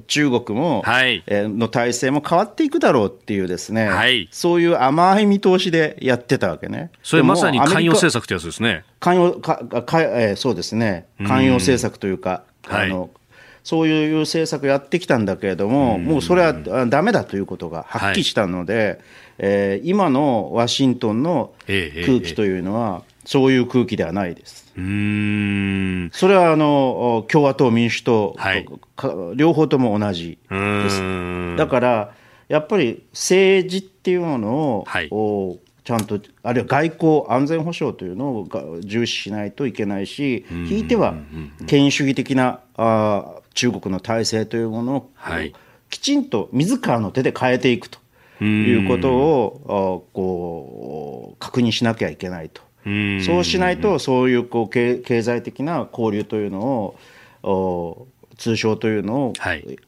[0.07, 6.91] 中国も、はい、の体制も変わっていくだろうっていうですね、はい、そういう甘い見通しでやってたわけね。
[7.03, 8.85] それまさに寛容政策ってやつですね。
[9.01, 13.09] 寛容かか、えー、そうですね、寛容政策というか、うあの、はい
[13.63, 16.53] そういう政策やってきたんだけれども、もうそれは
[16.87, 18.97] だめだということがはっきりしたので、はい、
[19.37, 24.71] えー、今のワシントンの空気というのは、そういう空気ではないです。
[24.77, 26.09] うん。
[26.13, 28.65] それはあの共和党、民主党、はい、
[29.35, 31.57] 両方とも同じです。
[31.57, 32.13] だから、
[32.47, 35.09] やっぱり政治っていうものを、はい、
[35.83, 38.47] ちゃんと、あるいは外交、安全保障というのを
[38.81, 41.15] 重視しないといけないし、ひいては
[41.67, 45.53] 権威主義的なあ中国の体制というものを、はい、
[45.89, 47.99] きちんと自らの手で変えていくと
[48.43, 52.61] いうことをこう確認しなきゃいけないと。
[52.83, 56.95] そうしないと、そういうこう経済的な交流というの
[57.43, 59.33] を、通商というのを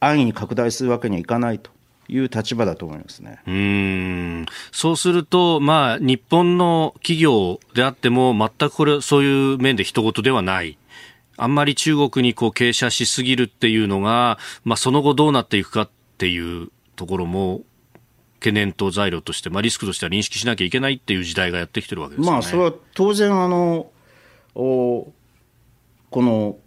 [0.00, 1.70] 安易に拡大するわけにはいかないと。
[2.06, 10.76] いう立場だと思いますねうんそうすると、まあ、日本の企業であっても、全くこれ、そういう面で人事ではない。
[11.36, 17.62] あんまり中国にこう傾斜しすぎるっていうのが、まあ、その後どうなっていくかっていうところも
[18.44, 23.90] 懸念と材料として、まあ、リスクとしては認識しなきゃいけないっていう時代がやってきてるわけです、ね、まあ、それは当然あの
[24.54, 25.10] お、
[26.10, 26.58] この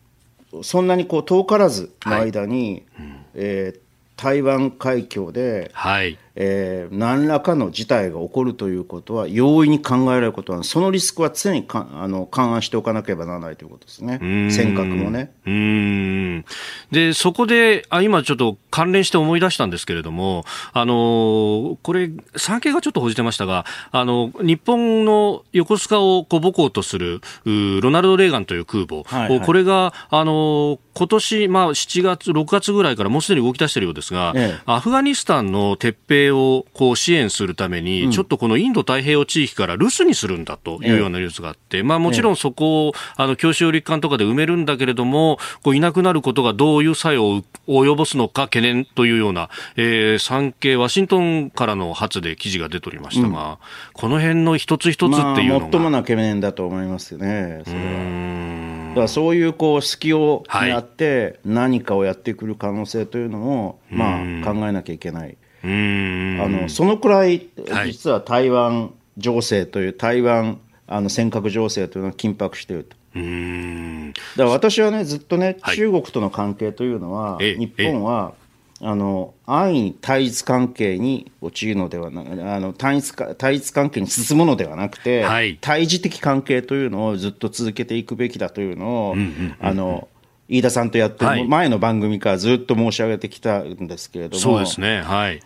[0.63, 3.05] そんなにこう遠からずの間に、はい。
[3.05, 14.19] うん、えー、台湾海峡で、はいえー、何らかの事態が起こるということは容易に考えられることはそのリスクは常にかあの勘案しておかなければならないということですね。
[14.51, 15.31] 尖閣もね。
[15.47, 16.45] うん。
[16.91, 53.57] でそこであ今ちょっと関連して思い出したんですけれどもあのこれ産経がちょっと報じてましたがあの日本の横須賀をこう母港とするロナルド・レーガンという空母、はいはい、これがあの今年まあ7月6月ぐらいからもうすでに動き出しているようですが、ええ、アフガニスタンの撤兵をこう支援するために、ちょっとこのインド太平洋地域から留守にするんだというようなニュースがあって、まあもちろんそこを、あの、教師立艦とかで埋めるんだけれども、こういなくなることがどういう作用を及ぼすのか懸念というような、えー、産経、ワシントンからの発で記事が出ておりましたが、うん、
[53.93, 55.59] この辺の一つ一つっていうのが。
[55.59, 58.87] まあ、最もな懸念だと思いますよね、それは。
[58.89, 65.37] だからそういうこう隙をやって何かをやってくる可能性というのも、まあ考えなきゃいけない。
[65.63, 67.47] あのそのくらい、
[67.85, 72.95] 実は台湾情勢という、台湾あの尖閣情勢というのは緊迫していると。
[73.15, 78.33] だから私はね、ずっとね、はい、中国との関係というのは、日本は、
[78.79, 89.15] あの安易に対立関係に陥るのではなあの対立対立関係に進むのではなくて、はい、対峙的関係というのをずっと続けていくべきだというのを、
[89.59, 90.07] あの
[90.49, 95.41] 飯田さんとやってる前の番組からずっと申し上げてきたんですけれども、そうですね、はい、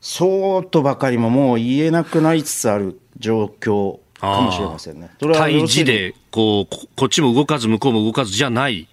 [0.00, 5.10] そうとばかりももう言えなくなりつつある状況かもしれませんね。
[5.20, 8.88] 対峙でこうこっちも動かず、向こうも動かずじゃない。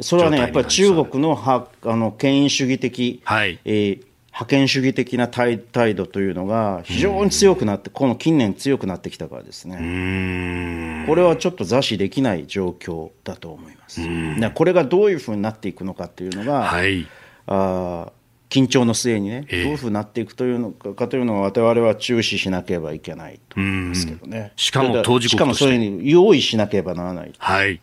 [0.00, 3.60] それはね、やっぱり中国のはあの権威主義的、はい。
[3.64, 4.04] えー、
[4.36, 11.04] 覇権主義的な態態度というのが非常に強くなって、この近年強くなってきたからですね。
[11.06, 14.00] これはちょっと座視できない状況だと思います。
[14.54, 17.06] これがどういうふうになっていくのかというのが、はい、
[17.46, 18.10] あ
[18.50, 24.50] 緊張の末にね、どういうふうになっていくというのかというのは、われわれは注視しなければいけないと思いますけどね。
[24.56, 27.32] しかも当時しかもそれに用意しなければならない。
[27.38, 27.80] はい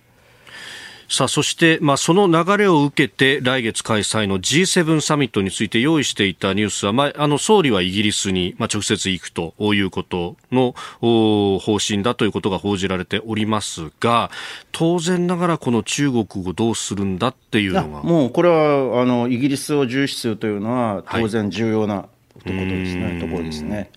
[1.11, 14.31] さあ、そして、まあ、その流れを受けて、来月開催の G7 サミットについて用意していたニュースは、まあ、あの、総理はイギリスに、まあ、直接行くということの方針だということが報じられておりますが、
[14.71, 18.03] 当然ながらこの中国をどうするんだっていうのが。
[18.03, 22.05] もう、これは、あの、イギリスを重視するというのは、当然重要な、はい
[22.41, 23.19] ところですね。
[23.19, 23.91] ところですね。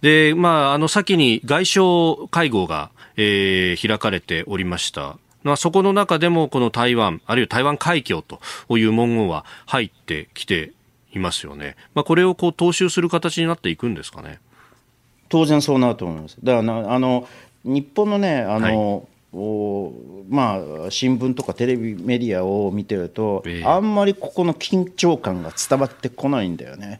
[0.00, 5.18] で、まあ、あの、先に外相会合が、えー、開かれておりました。
[5.46, 8.40] まあ、そこの中でもこの台湾、あるいは台湾海峡と
[8.76, 10.72] いう文言は入ってきて
[11.14, 11.76] いますよね。
[11.94, 14.40] まあ、これをこう踏襲する形になっていくんですかね。
[15.28, 16.36] 当然そうなると思います。
[16.42, 17.28] だからあの
[17.64, 19.06] 日本のねあの、はい
[19.38, 19.92] お
[20.28, 26.98] まあ、新聞とかテレビメディアを見てると、えー、あんまりここの緊張感が伝わってこないんだよね。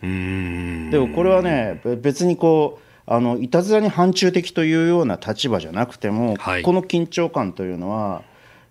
[0.90, 8.22] でもこれはね別にこうあのいたずらに反中的というような立場じゃなくても、はい、この緊張感というのは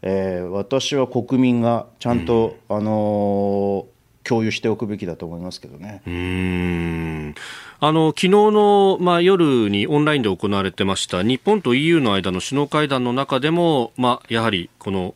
[0.08, 6.04] えー、私は国民がちゃんと、うん、あのー、共有しておくべきだと思いますけどね。
[6.06, 7.36] うん。
[7.80, 15.16] あの昨日の、まあ、夜にオンラインで行われてました日本と EU の間の首脳会談の中でも、まあ、やはりこの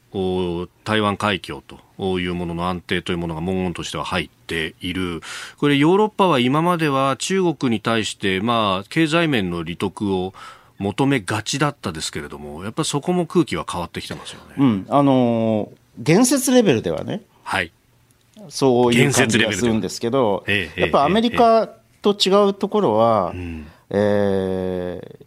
[0.84, 1.64] 台湾海峡
[1.98, 5.22] というものの安定というものが文言としては入っている。
[5.58, 10.34] これヨーロッパは今までは中国に対して、まあ、経済面の利得を
[10.80, 14.56] 求めがちだったですけれども、やっぱりそこも空気は変わってきてますよね。
[14.58, 17.72] うん、あのー、言説レベルではね、はい、
[18.48, 21.70] そういう感じがするんですけど、やっぱアメリカ
[22.02, 25.26] と違うところは、ええー、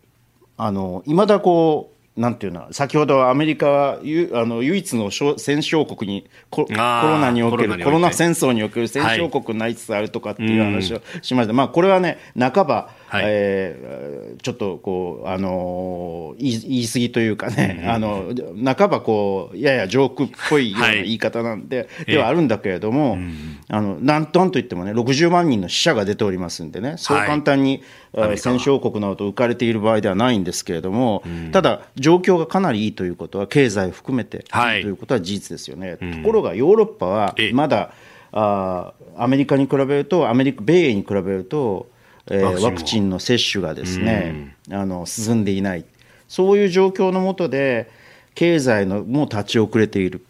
[0.57, 18.33] あの、いまだこう、なんていうの先ほどアメリカはゆあの唯一の戦勝国にココロナにおけるコロナ戦争における戦勝国になりつつあるとかっていう話をしました、はい、まあ、これはね半ば、はい、えー、ちょっとこう、あの言い言い過ぎというかね、うん、あの
[18.75, 23.37] 半ばこうややジョークっぽいような言い方なんで、はい、ではあるんだけれども、えー、
[23.69, 27.83] あのなんとんといってもね60万人の死者が出ておりますんでねそう簡単に、
[28.15, 28.33] は。
[28.33, 35.97] い、戦勝国などと浮かれている場合ではないんですけれども、うん、ただ状況がかなりいいということは経済を含めて、はい、ということは事実ですよね。
[35.97, 37.93] ところがヨーロッパはまだ
[38.33, 41.92] あアメリカに比べるとアメリカ米英に比べると
[42.31, 45.85] えー、ワクチンの接種がですね、あの進んでいない、
[46.29, 47.91] そういう状況の下で、
[48.35, 50.25] 経済のも立ち遅れている。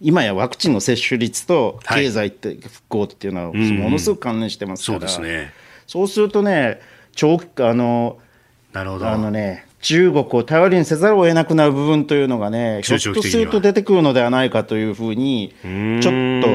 [0.00, 5.08] 今やワクチンの接種率と経済って復興っていうのはものすごく関連してますから、
[5.86, 6.80] そうするとね、
[7.14, 8.18] 長期あの
[8.72, 9.08] なるほど。
[9.08, 16.48] あのね中国を頼りにせざるを得なくなる部分というのがね、ひょっとすると出てくるのではないかというふうに、ちょっと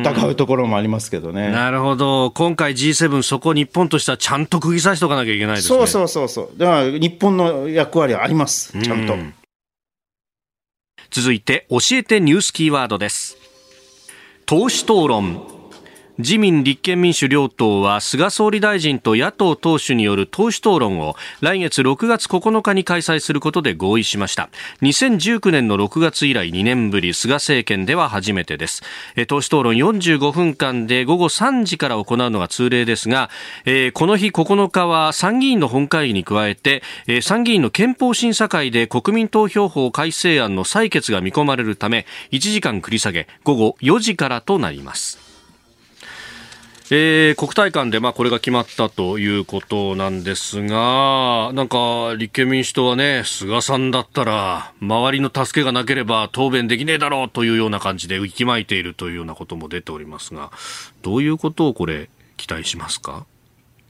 [0.00, 1.50] 疑うところもありますけどね。
[1.50, 5.78] なるほど、今回 G7、そこ日本としてはちゃんと釘刺しておかなきゃいけないですね。
[5.78, 9.16] そうそうそうそう、だから日本の役割はあります、ちゃんと。
[11.10, 13.36] 続いて、教えてニュースキーワードです。
[14.46, 15.57] 党首討論。
[16.18, 24.50] 自民立憲民主両党は菅総理大臣と野党党首による党首討論を来月6月9日に開催することで合意しました。
[24.82, 28.82] 2019年の6月以来2年ぶり菅政権では初めてです。
[29.28, 33.30] 党首討論45分間で午後3時から行うのが通例ですが、
[33.94, 36.82] この日9日は参議院の本会議に加えて、
[37.22, 45.27] 参議院の憲法審査会で国民投票法改正案の採決が見込まれるため1時間繰り下げ午後4時からとなります。
[46.90, 60.50] えー、国体館でまあこれが決まったということなんですが、なんか立憲民主党はね、菅さんだったら、周りの助けがなければ答弁できねえだろうというような感じで息巻いているというようなことも出ておりますが、
[61.02, 62.08] どういうことをこれ、
[62.38, 63.26] 期待しますか？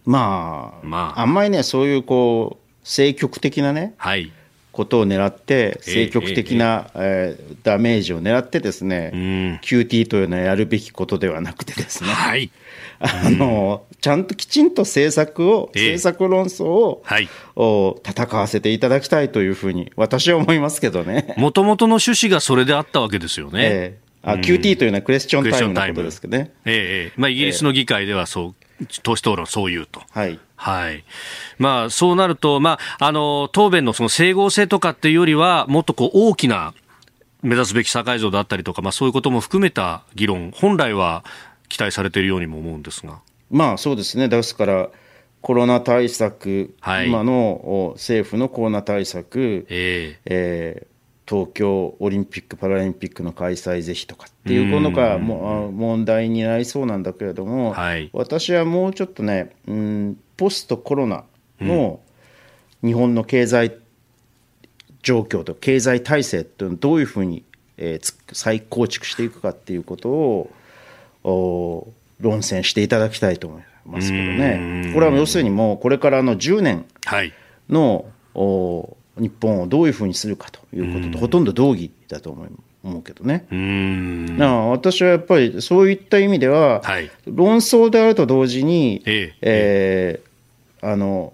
[0.04, 4.32] まあ、まあ、あんまりね、そういうこう、政局的なね、はい、
[4.78, 9.20] ことを狙って、政局的な、ええダメージを狙ってですね、うん、
[9.60, 12.52] QT というのはやるべきことではなくてですね、はい、
[13.00, 17.28] あの、ちゃんときちんと政策を、政策論争を、はい、
[18.08, 21.34] 戦わせていただきたいというふうに、私は思いますけどね。
[21.36, 23.58] もともとの趣旨がそれであったわけですよね。
[23.60, 26.52] えー、あ、うん、QT というのはクエスチョンタイムのことですけどね。
[26.64, 27.12] ええ。
[27.16, 28.67] まあ、イギリスの議会ではそう、
[29.02, 30.02] 党首討論そう言うと。
[30.10, 30.38] はい。
[30.56, 31.04] はい。
[31.58, 36.74] まあ、そうなると、まあ、あの、答弁のその整合性とかっていうよりは、もっとこう、大きな、
[37.42, 41.24] 目指すべき社会像だったりとか、まあ、そういうことも含めた議論、本来は
[41.68, 43.20] 期待されているようにも思うんですが。
[43.50, 44.90] まあそうですね、ですから、
[45.40, 50.86] コロナ対策、はい、今の政府のコロナ対策、えー、えー、
[51.28, 61.24] 東京オリンピック・パラリンピックの開催是非とかっていうものがも問題になりそうなんだけれども、はい、私はもうちょっとね、うん、ポストコロナ
[61.60, 62.00] の
[62.82, 63.76] 日本の経済
[65.02, 67.44] 状況と経済体制っていうのをどういうふうに、
[67.76, 70.08] えー、再構築していくかっていうこと
[71.28, 76.86] を論戦していただきたいと思いますけどね、これは要するにもうこれからの10年
[77.68, 82.48] の、はい、日本をどういうふうにするかということとほとんど同義だと思い
[82.84, 83.46] 思うけどね。
[84.70, 90.20] 私はやっぱりそういった意味では、はい、論争であると同時に、ええ
[90.80, 91.32] えー、あの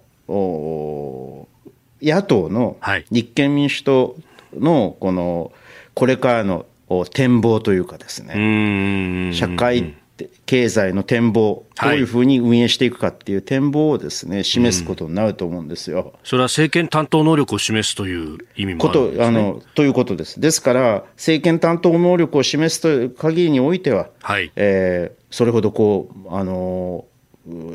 [2.01, 2.77] 野党の
[3.11, 4.15] 立憲民主党
[4.53, 5.51] のこの
[5.93, 6.65] これからの
[7.13, 9.95] 展望というかですね、社会
[10.45, 16.13] 経済の展望、どういうふうに運営していくかっていう展望をですね、示すことになると思うんですよ。
[16.23, 20.39] それは政権担当能力を示すという意味もあるんです、ね、あのということです。
[20.39, 24.51] ですから、政権担当能力を示すという限りにおいては、はい。
[24.55, 27.05] えー、それほどこう、あの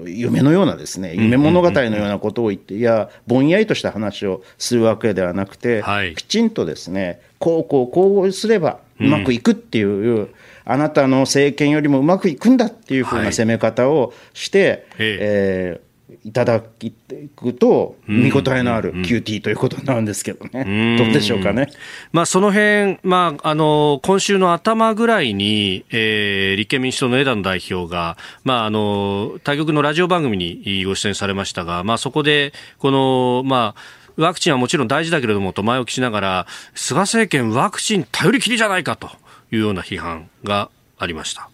[0.07, 10.35] 夢のようなですね、夢物語のようなことを言って、いや、ぼんやりとした話をするわけではなくて、はい、きちんとですね、こうこうこうすればうまくいくっていう、うん
[10.71, 21.69] あなたの政権よりもうまくいくんだっていうふうな攻め方をして、はい、えー、いただくと、見応えのある QT ということなんですけどね、どうでしょうかね、
[22.13, 39.11] まあ、その辺、まああの今週の頭ぐらいに、えー、立憲民主党の枝野代表が、まあ、あの対局のラジオ番組にご出演されましたが、まあ、そこで、この、まあ、ワクチンはもちろん大事だけれどもと前置きしながら、菅政権、ワクチン頼りきりじゃないかと。
[39.53, 41.49] いうような批判がありました。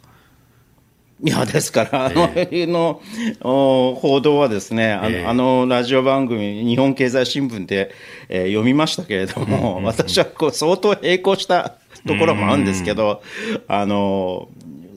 [1.22, 3.00] いやですから、あの、えー、の
[3.40, 7.94] 報道はですね、あのえー、あのラジオ番組、日本経済新聞で、
[8.28, 11.76] えー、読みましたけれども、うんうんうん、私はこう相当並行した
[12.06, 14.48] ところもあるんですけど、うんうん、あの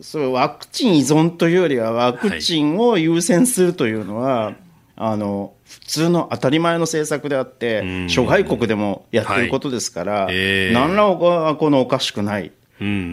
[0.01, 4.55] そうワクチン依存というよりは、ワクチンを優先するというのは、はい、
[4.97, 10.35] あの普通の当たり前の政策であって、諸外国でもやってることですから、はい。
[10.35, 12.51] えー、何らこのおかしくない。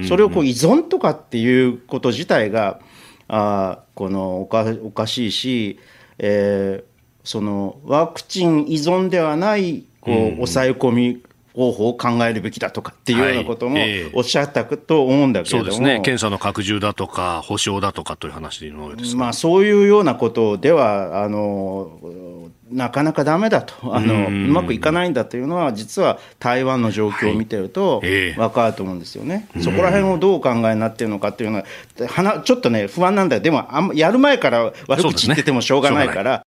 [0.09, 2.81] それをこう依存とかっていうこと自体が
[3.29, 5.79] あこのおかおかしいし、
[6.19, 11.23] えー、そのワクチン依存ではないこう抑え込み
[11.57, 13.79] 方法を考えるべきだとかっていうようなことも
[14.13, 36.43] おっしゃったと思うんだけれども、そうですね、検査の拡充だとか、保証だとかという話のですまあ、そういうようなことでは、あのなかなかだめだとあの、うまくいかないんだというのは、実は台湾の状況を見てると分かると思うんですよね、はいそこら辺をどうお考えになっているのかっていうのは、ちょっとね、不安なんだよ、でもあんやる前から悪口言っててもしょうがないから。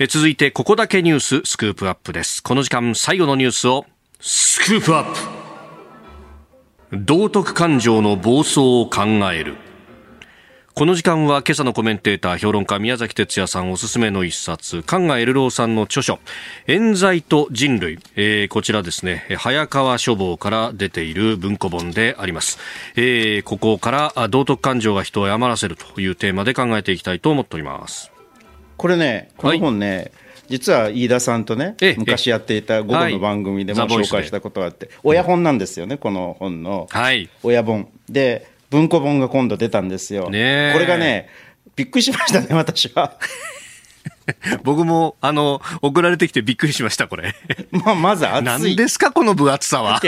[0.00, 2.40] え続いてここだけニューススクープアップです。
[2.40, 3.84] この時間最後のニュースを
[4.20, 5.14] スクープアッ
[6.90, 7.04] プ。
[7.04, 9.54] 道徳感情の暴走を考える。
[10.74, 16.18] この時間は今朝のコメンテーター評論家宮崎哲也さんおすすめの一冊菅エルローさんの著書。
[16.66, 19.24] 冤罪と人類、えー、こちらですね。
[19.38, 22.58] 早川書房から出ている文庫本であります、
[22.96, 28.10] えー、ここから道徳感情が人を謝らせるというテーマで考えていきたいと思っております。
[28.76, 30.12] これねこの本ね、はい
[30.48, 36.88] 実は飯田さんとね、昔やっていた午後の番組でも紹介したことがあって、親本なんですよね、この本の。
[37.42, 37.88] 親本。
[38.08, 40.24] で、文庫本が今度出たんですよ。
[40.24, 41.28] これがね、
[41.76, 43.16] びっくりしましたね、 私は。
[44.62, 47.34] 僕も、あの、送られてきてびっくりしました、これ。
[47.70, 48.42] まあ、まず熱い。
[48.44, 50.00] 何ですか、この分厚さは。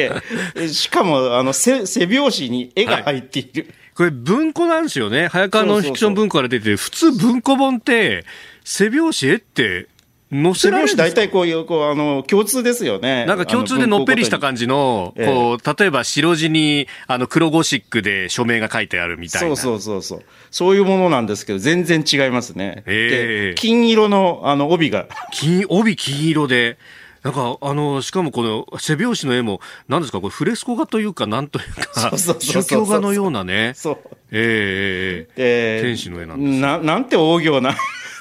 [0.71, 3.63] しかも、あの、背、背表紙に絵が入っている。
[3.63, 5.29] はい、これ文庫なんですよね。
[5.29, 8.25] 早川ノンフィクション文庫から出て普通文庫本って、
[8.65, 9.89] 背表紙絵って
[10.33, 13.27] 載せられる大体こういう、こう、あの、共通ですよね。
[13.27, 19.57] なんか共通でのっぺりした感じの、こう、例えば白地に、あの、黒ゴシックで署名が書いてあるみたいな。
[19.57, 20.23] そうそうそうそう。
[20.53, 22.85] そういうものなんですけど、全然違いますね。
[22.87, 25.07] えー、金色の、あの、帯が。
[25.33, 26.79] 金、帯金色で。
[27.23, 33.73] なんか、あの、しかもこの背表紙の絵も、なんですか、これフレスコ画というか、なんというか、宗教画のようなね。
[33.75, 33.99] そう。
[34.31, 36.79] ええー、天使の絵なんですな。
[36.79, 37.77] なんて大行な。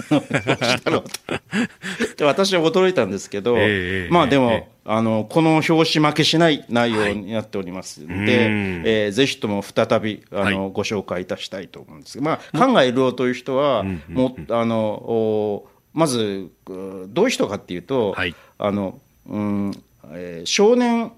[2.22, 12.20] 私は驚いたんですけど、えー、まあでも、えー、あのこの表紙負けしない内容になっておりますので、はい、えー、ぜひとも再びあの、はい、ご紹介いたしたいと思うんです。
[12.20, 19.72] が、まあ、考えるおという人は、もあのまずどういう人かっていうと、はい、あのうん
[20.12, 21.12] えー、少年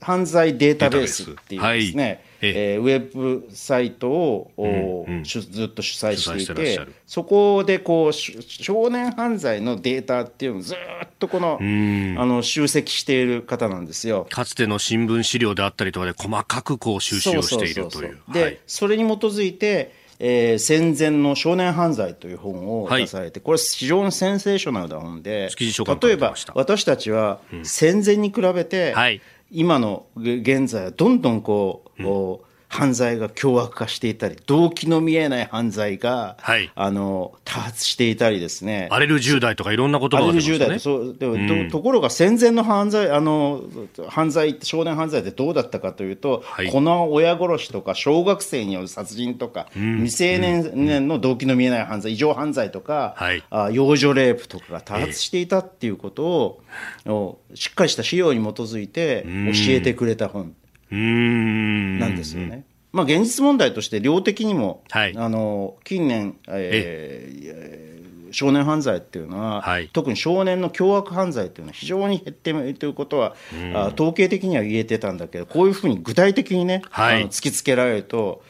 [0.00, 4.66] 犯罪データベースっていうですね、えー、ウェブサイトを、う
[5.12, 10.76] んうん、ずっと主催していてそこでこう少年犯罪のデータっていうのをずっ
[11.18, 14.26] とこのあの集積している方なんですよ。
[14.30, 18.18] かつての新聞資料であったりとかで細かくこう収集をしているという。
[18.32, 29.20] で、はい、それに基づいてえー、戦前の少年犯罪という本を出されて、はい、これ非常にセンセーショナルな本で、例えば私たちは戦前に比べて、うんはい、
[29.50, 38.88] 今の現在はどんどんこう、うん犯罪が凶悪化していたり、動機の見えない犯罪が、はい、あの多発していたりですね。
[38.90, 43.62] 荒れる10代とかいろんなことがある10代そうでも、うん、ところが戦前の犯罪、あの
[44.08, 56.62] 犯罪、少年犯罪ってどうだったかというと、はい、この親殺しとか、小学生による殺人とか、うん、未成年の動機の見えない犯罪、異常犯罪とか、はい、あ幼女レイプとかが多発していたっていうことを、
[57.06, 60.54] えー、しっかりした資料に基づいて教えてくれた本。
[60.90, 62.64] なんですよね。
[62.92, 73.36] まあ、現実問題として量的にも、はい、あの近年、えー、少年犯罪っていうのは、はい、特に少年の凶悪犯罪っていうのは非常に減っているということは、
[73.74, 78.42] あ統計的には言えてたんだけどこういうふうに具体的にね、はい、あの突きつけられると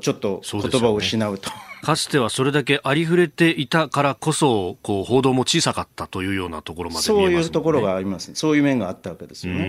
[0.00, 1.50] ちょっと言葉を失うと。
[1.82, 9.66] かつてはそれだけありふれていたからこそ、こう報道も小さかったというようなところまで、ね、そういうところがあります、そういう面があったわけですよね。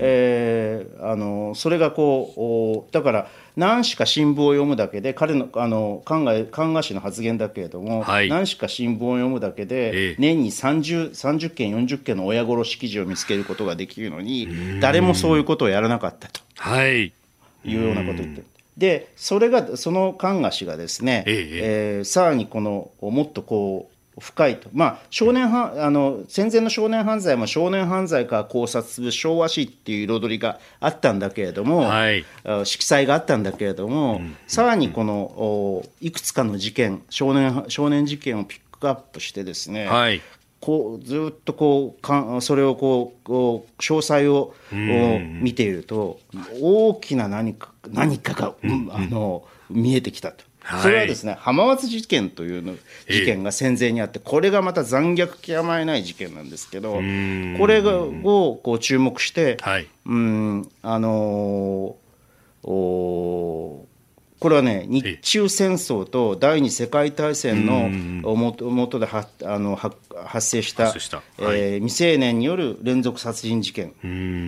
[0.00, 17.12] えー、あのそれがこう、だから、何しか新聞を読むだけで、彼のあの考え看護師の発言だけれども、はい、何しか新聞を読むだけで、年に 30, 30件、40件の親殺し記事を見つけることができるのに、誰もそういうことをやらなかったと、はい、い
[17.66, 18.46] うようなことを言ってる。
[18.76, 32.24] でそれがその看護師がですね、えええー、さらにこのもっとこう深いと、まあ、少年あの戦前の少年犯罪も少年犯罪から考察する昭和史っていう彩りがあったんだけれども、はい、
[32.64, 40.20] 色彩があったんだけれども、うん、さらにこのいくつかの事件少年少年事件をピックアップしてですね、はい、
[40.62, 44.54] こうずっとこうかそれをこうこう詳細を
[45.42, 46.20] 見ていると
[46.60, 50.44] 大きな何か何かが、うん、あの見えてきたと。
[50.80, 52.76] それはですね、浜松事件というの
[53.10, 63.86] 事件が戦前にあって、これがまた残虐極まえない事件なんですけど、これをこう注目して、はい、うんあのー、お
[64.42, 69.94] これはね、日中戦争と第二次世界大戦のもとではあのは
[70.26, 71.18] 発生した、した。
[71.18, 73.92] はい、えー、未成年による連続殺人事件、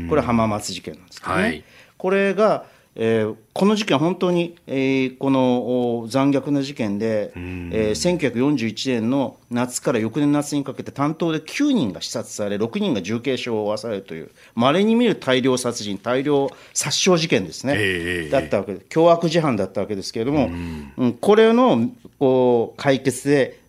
[0.08, 1.42] これは浜松事件なんですけどね。
[1.42, 1.64] はい、
[1.96, 2.64] これが
[2.96, 20.50] えー、この事件、本当に、えー、この残虐な事件で、えー、1941年の夏から翌年夏にかけて担当で9人が刺殺され、6人が重軽傷を負わされるという、まれに見る大量殺人、大量殺傷事件ですね、えー、だったわけで、凶悪事犯だったわけですけれども、
[20.96, 21.90] うん、これの
[22.20, 23.63] こう解決で、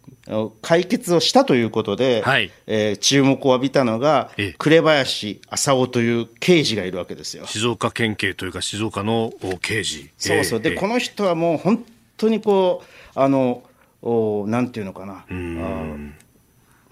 [0.62, 7.46] 解決をしたということで、はい、えー、注目を浴びたのが、紅林浅尾という刑事がいるわけですよ。
[7.46, 10.10] 静岡県警というか、静岡の刑事。
[10.18, 10.60] そうそう。
[10.60, 11.86] で、この人はもう本
[12.18, 13.64] 当にこう、あの、
[14.02, 15.26] おなんていうのかな。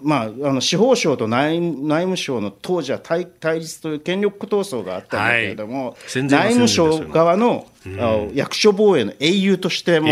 [0.00, 7.66] まあ、あの司法省と内内務省の当時は対対立という権力闘争があったんだけれども、はい、内務省側の
[8.34, 10.08] 役所防衛の英雄としても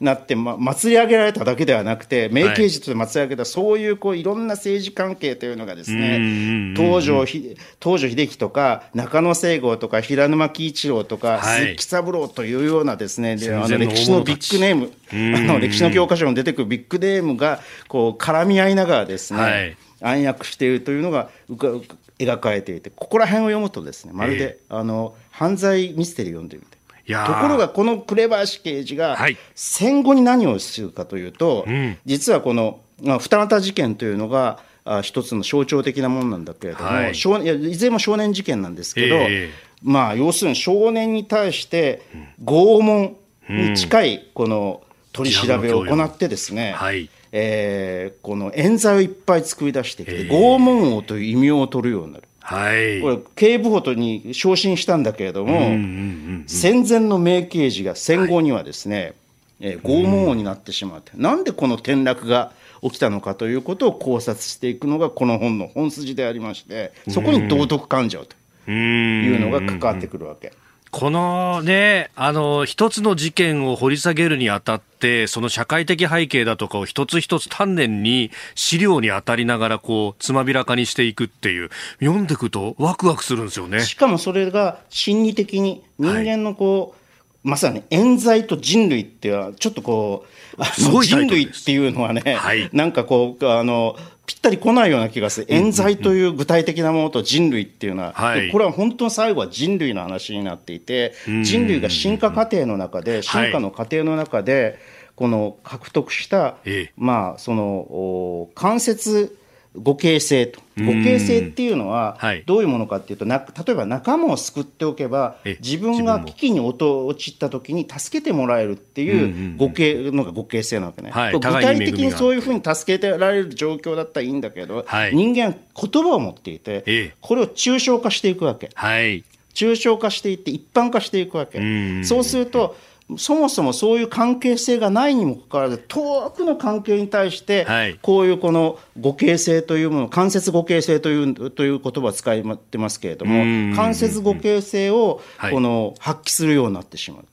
[0.00, 7.48] なって、ま、祭り上げられただけではなくて、名刑事として祭り上げた、そういうこういろんな政治関係というのがですね、東条東
[7.80, 14.92] 条英機とか、中野聖吾とか、平沼喜一郎とか、鈴木三郎というようなですね、あの歴史のビッグネーム、
[15.36, 26.79] あの歴史の教科書に出てくるビッグネームがこう絡み合いながらですね、暗躍しているというのが描かれていて、ここら辺を読むとですね、まるで、あの犯罪ミステリーを読んでるみたい。
[27.12, 29.18] ところがこの紅林刑事が
[29.54, 39.50] 戦後に何をするかというと、はい、実はこの、まあ、二股事件というのがあ一つの象徴的なものなんだけれども、はい、少いやいずれも少年事件なんですけど、えー、
[39.82, 42.02] まあ、要するに少年に対して
[42.42, 43.16] 拷問
[43.48, 44.82] に近いこの
[45.12, 52.24] 取り調べを行ってですね、はい、えー、この冤罪をいっぱい作り出してきて、えー、拷問王という異名を取るようになる。
[52.50, 59.14] はい、これ警部補とに昇進したんだけれども、うんうんうんうん、戦前の名刑事が戦後にはですね、はい、
[59.60, 62.50] えー、拷問王になってしまって、うん、なんでこの転落が
[62.82, 68.34] 起きたのかということを考察していくのがこの本の本筋でありましてそこに道徳感情と
[68.68, 70.48] いうのが関わってくるわけ。
[70.48, 70.54] うん。
[70.54, 70.64] うん。
[70.64, 81.70] うんこのね、あの、一つの事件を掘り下げるにあたって、その社会的背景だとかを一つ一つ丹念に資料に当たりながら、こう、つまびらかにしていくっていう、
[82.00, 83.80] 読んでいくとワクワクするんですよね。
[83.80, 86.99] しかもそれが心理的に人間のこう、はい
[87.42, 90.26] まさに冤罪と人類っては、ちょっとこ
[90.58, 95.46] う、人類っていうのはね、はい、なんかこう、あの、ぴったり来ないような気がする。
[95.48, 104.78] 冤罪という具体的なものと人類っていうのは、はい、これは本当最後は人類の話になっていて、人類が進化過程の中で、進化の過程の中で、
[105.16, 106.56] この獲得した、
[106.96, 109.36] まあ、その、関節
[109.74, 110.60] 互恵性と。
[110.76, 121.10] 互恵性っていうのは、どういうものかっていうと、な例えば仲間を救っておけば、自分が危機に陥った時に助けてもらえるっていう互恵のが互恵性なわけね。
[121.10, 128.70] はい、具体的にそういうふうに助けてられる状況だったらいいんだけど、はい、人間言葉を持っていて、これを抽象化していくわけ。
[128.74, 131.60] はい、抽象化していって一般化していくわけ。
[132.04, 132.76] そうすると
[133.16, 137.66] そもそもそういう関係性がないにもかかわらず、遠くの関係に対して、
[138.02, 147.24] こういうこの互恵性というもの、間接互恵性というという言葉を使ってますけれども、間接互恵性をこの発揮するようになってしまう。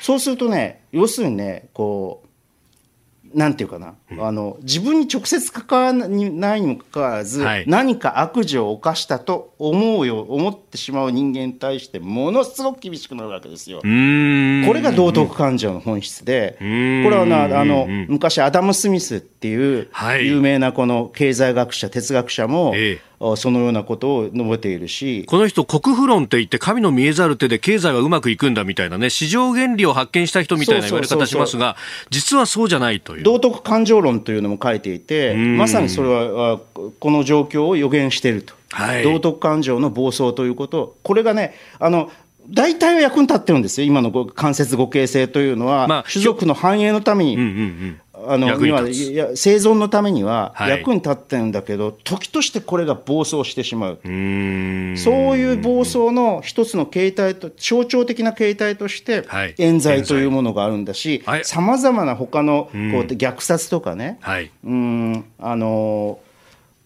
[0.00, 2.23] そうするとね、要するにね、こう、
[3.34, 13.78] なんていうかな、うん、あの自分に直接関わらないにもかかわらず、はい、何か悪事を犯したと思うよ思ってしまう人間に対してものすごく厳しくなるわけですよ。
[13.80, 19.88] これが道徳感情の本質で、これはなあの昔アダム・スミスっていう
[20.20, 25.24] 有名なこの経済学者哲学者も、ええそのようなことを述べているし。
[25.26, 31.76] この人、国富論って言って、神の見えざる手で経済はうまくいくんだみたいなね、市場原理を発見した人みたいな言われ方しますが、
[32.10, 33.22] 実はそうじゃないという。
[33.22, 36.60] 道徳感情論というのも書いていて、まさにそれは
[37.00, 42.10] この状況を予言していると、はい、道徳感情の暴走ということ、これがね、あの
[42.50, 53.98] 大体は役に立ってるんですよ、今の関節互恵性というのは、まあ、種族の繁栄のために、うんうんうんあのにはいや生存のためには役に立ってるんだけど、はい、時としてこれが暴走してしまう。
[54.02, 59.24] そういう暴走の一つの形態と象徴的な形態として
[59.58, 65.24] 冤罪というものがあるんだしさまざまな他のこう虐殺とかね、はい、うん。
[65.38, 66.18] あの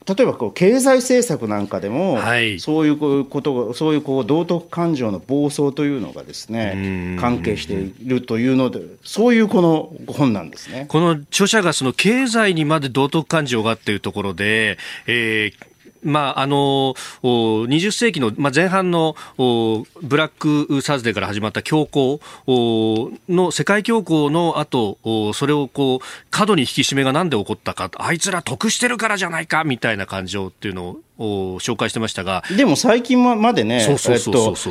[0.08, 10.86] 例えばこう経済政策なんかでも、はい、そういうことそういうこう道徳感情の暴走というのがですね関係しているというのでそういうこの本なんですね。
[10.88, 15.68] この著者がその経済にまで道徳感情がっていうところで、えー、
[16.08, 19.14] まあ、あの20世紀の、まあ、前半の
[20.02, 24.98] ブラックサーズデーから始まった恐慌の世界恐慌の後
[25.34, 32.44] それをこう過度に引き締めがなんで起こったかあいつら得してるからじゃないかみたいな感情っていうのを紹介してましたが。
[32.56, 33.80] でも最近までね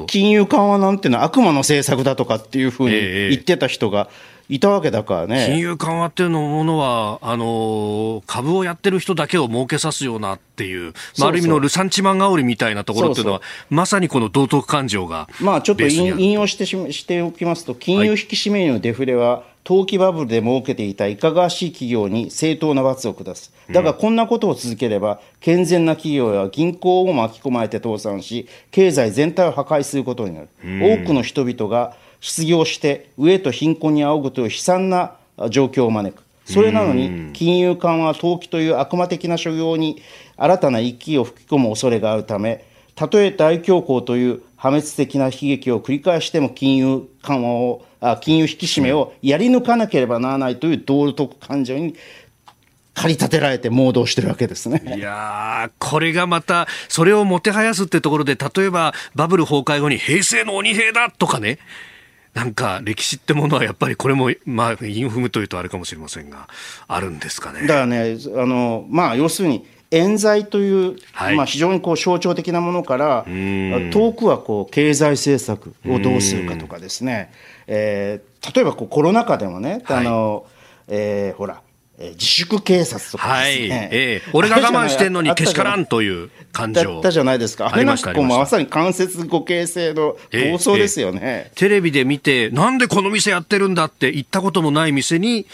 [0.07, 5.45] 金融緩和なんていうのは悪魔の政策だとかっていうふうに言ってた人が、えーいたわけだからね。
[5.47, 15.27] 金融緩和っていうのものは、あの、株をやってる人だけを儲けさすようなっていう、まあ、ある意味のルサンチマン煽りみたいなところっていうのは、そうそうまさにこの道徳感情が。
[15.41, 23.51] まあ、ちょっと引用してししておきますと、金融引き締めのデフレは、はい投機バブルで儲けていたいかがわしい企業に正当な罰を下す。
[23.69, 30.47] だがこんなことを続ければ、健全な企業や銀行を巻き込まれて倒産し、経済全体を破壊することになる。
[30.63, 35.15] 多くの人々が失業して、飢えと貧困に仰ぐという悲惨な
[35.49, 36.23] 状況を招く。
[36.45, 40.01] それなのに、金融緩和、投機という悪魔的な所業に
[40.37, 42.63] 新たな一気を吹き込む恐れがあるため、
[42.95, 51.95] たとえ大恐慌という破滅的な悲劇を繰り返しても金融緩和を、あ金融引き締めをやり抜かなければならないという道徳感情に
[52.93, 54.95] 駆り立てられて盲導してるわけですね。
[54.97, 61.59] いやこれがまた、それをもてはやすってところで、例えばバブル崩壊後に平成の鬼兵だとかね、
[62.37, 66.47] なんか歴史ってものはやっぱりこれも、まあ、インフムというとあれかもしれませんが、
[66.87, 67.61] あるんですかね。
[67.61, 77.31] だからね、あのまあ、要するに、冤罪という、はい、まあ、非常にこう象徴的なものから、遠くはこう経済政策をどうするかとかですね、
[77.65, 80.45] えー、例えばこうコロナ禍でもね、あの
[80.87, 81.63] えー、ほら、
[81.99, 83.87] えー、自粛警察とかですね、はい。
[83.91, 86.83] えー、俺が我慢してんのにけしからんという感情。
[86.83, 95.47] だったじゃないですか、あれなんかこうまさに間接互形成の闘争ですよね、えー、テレビで見て、なんでこの店やってるんだって言ったこともない店に、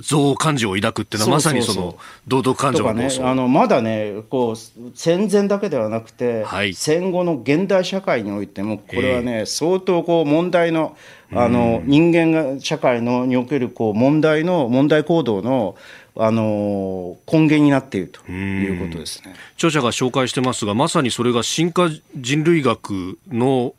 [0.00, 1.96] 憎悪感情を抱くっていうのはまさにその
[2.28, 4.56] 道徳感情のね、あのまだねこう
[4.94, 10.96] 戦前だけではなくて、はい、戦後の現代社会においてもこれはね、えー、相当こう問題の
[11.32, 15.76] あの、人間が社会のにおけるこう問題の問題行動の
[16.18, 19.34] あの根源になっているということですね。
[19.56, 23.74] 著者が紹介してますがまさにそれが進化人類学の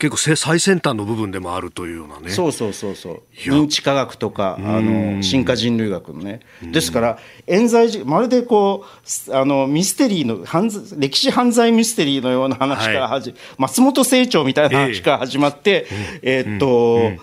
[0.00, 2.30] 結構最先端の部分でもあるというようなね。
[2.30, 3.22] そうそうそうそう。
[3.34, 6.40] 認知科学とかあの進化人類学のね。
[6.62, 8.84] ですから冤罪まるでこ
[9.28, 15.86] うあのミステリーの犯歴史犯罪ミステリーのような話から始、はい、松本清張みたいな話から始まって、
[16.22, 17.22] えー、えー、っと、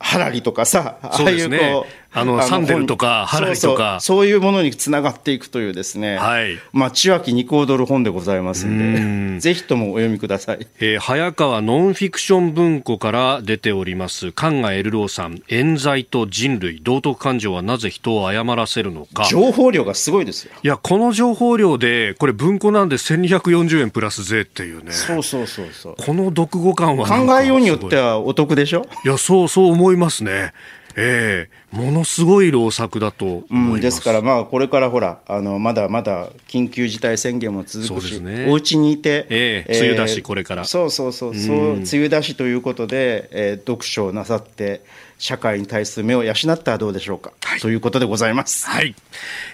[0.00, 6.58] ハラリとかさ、ああいうこう、あの、サンデルとか、ハラリとかそういうものにつながっていくというですね、はい。
[6.72, 10.66] まあ、千秋肉踊る本でございますんで、ぜひともお読みください。
[10.80, 19.24] えー、早川ノンフィクション文庫から出ております、カンガエルローさん、冤罪と人類、道徳感情はなぜ人を誤らせるのか。
[19.24, 20.52] 情報量がすごいですよ。
[20.62, 24.92] いや、この情報量で、これ文庫なんで1240円プラス税っていうね。
[24.92, 25.94] そうそうそうそう。
[25.98, 28.86] この読後感は考えようによってはお得でしょ？
[29.04, 30.52] いや、そうそう思いますね。
[30.96, 40.64] ええー、ものすごい労作だとうん、ですから、まあ、これからほらあの、まだまだ緊急事態宣言も続くし、ね、お家にいて、えー、梅雨だし、これから。
[40.64, 44.82] そうそうそう、そう梅雨だしということで、えー、読書をなさって、
[45.18, 48.66] 社会に対する目を養ったらどうでしょうか、はい、ということでございます。
[48.66, 48.94] はい。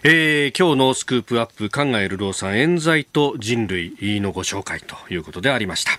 [0.03, 5.99] えー、今日のスクープアップ、管賀江留郎さん、冤罪と人類のご紹介ということでありました。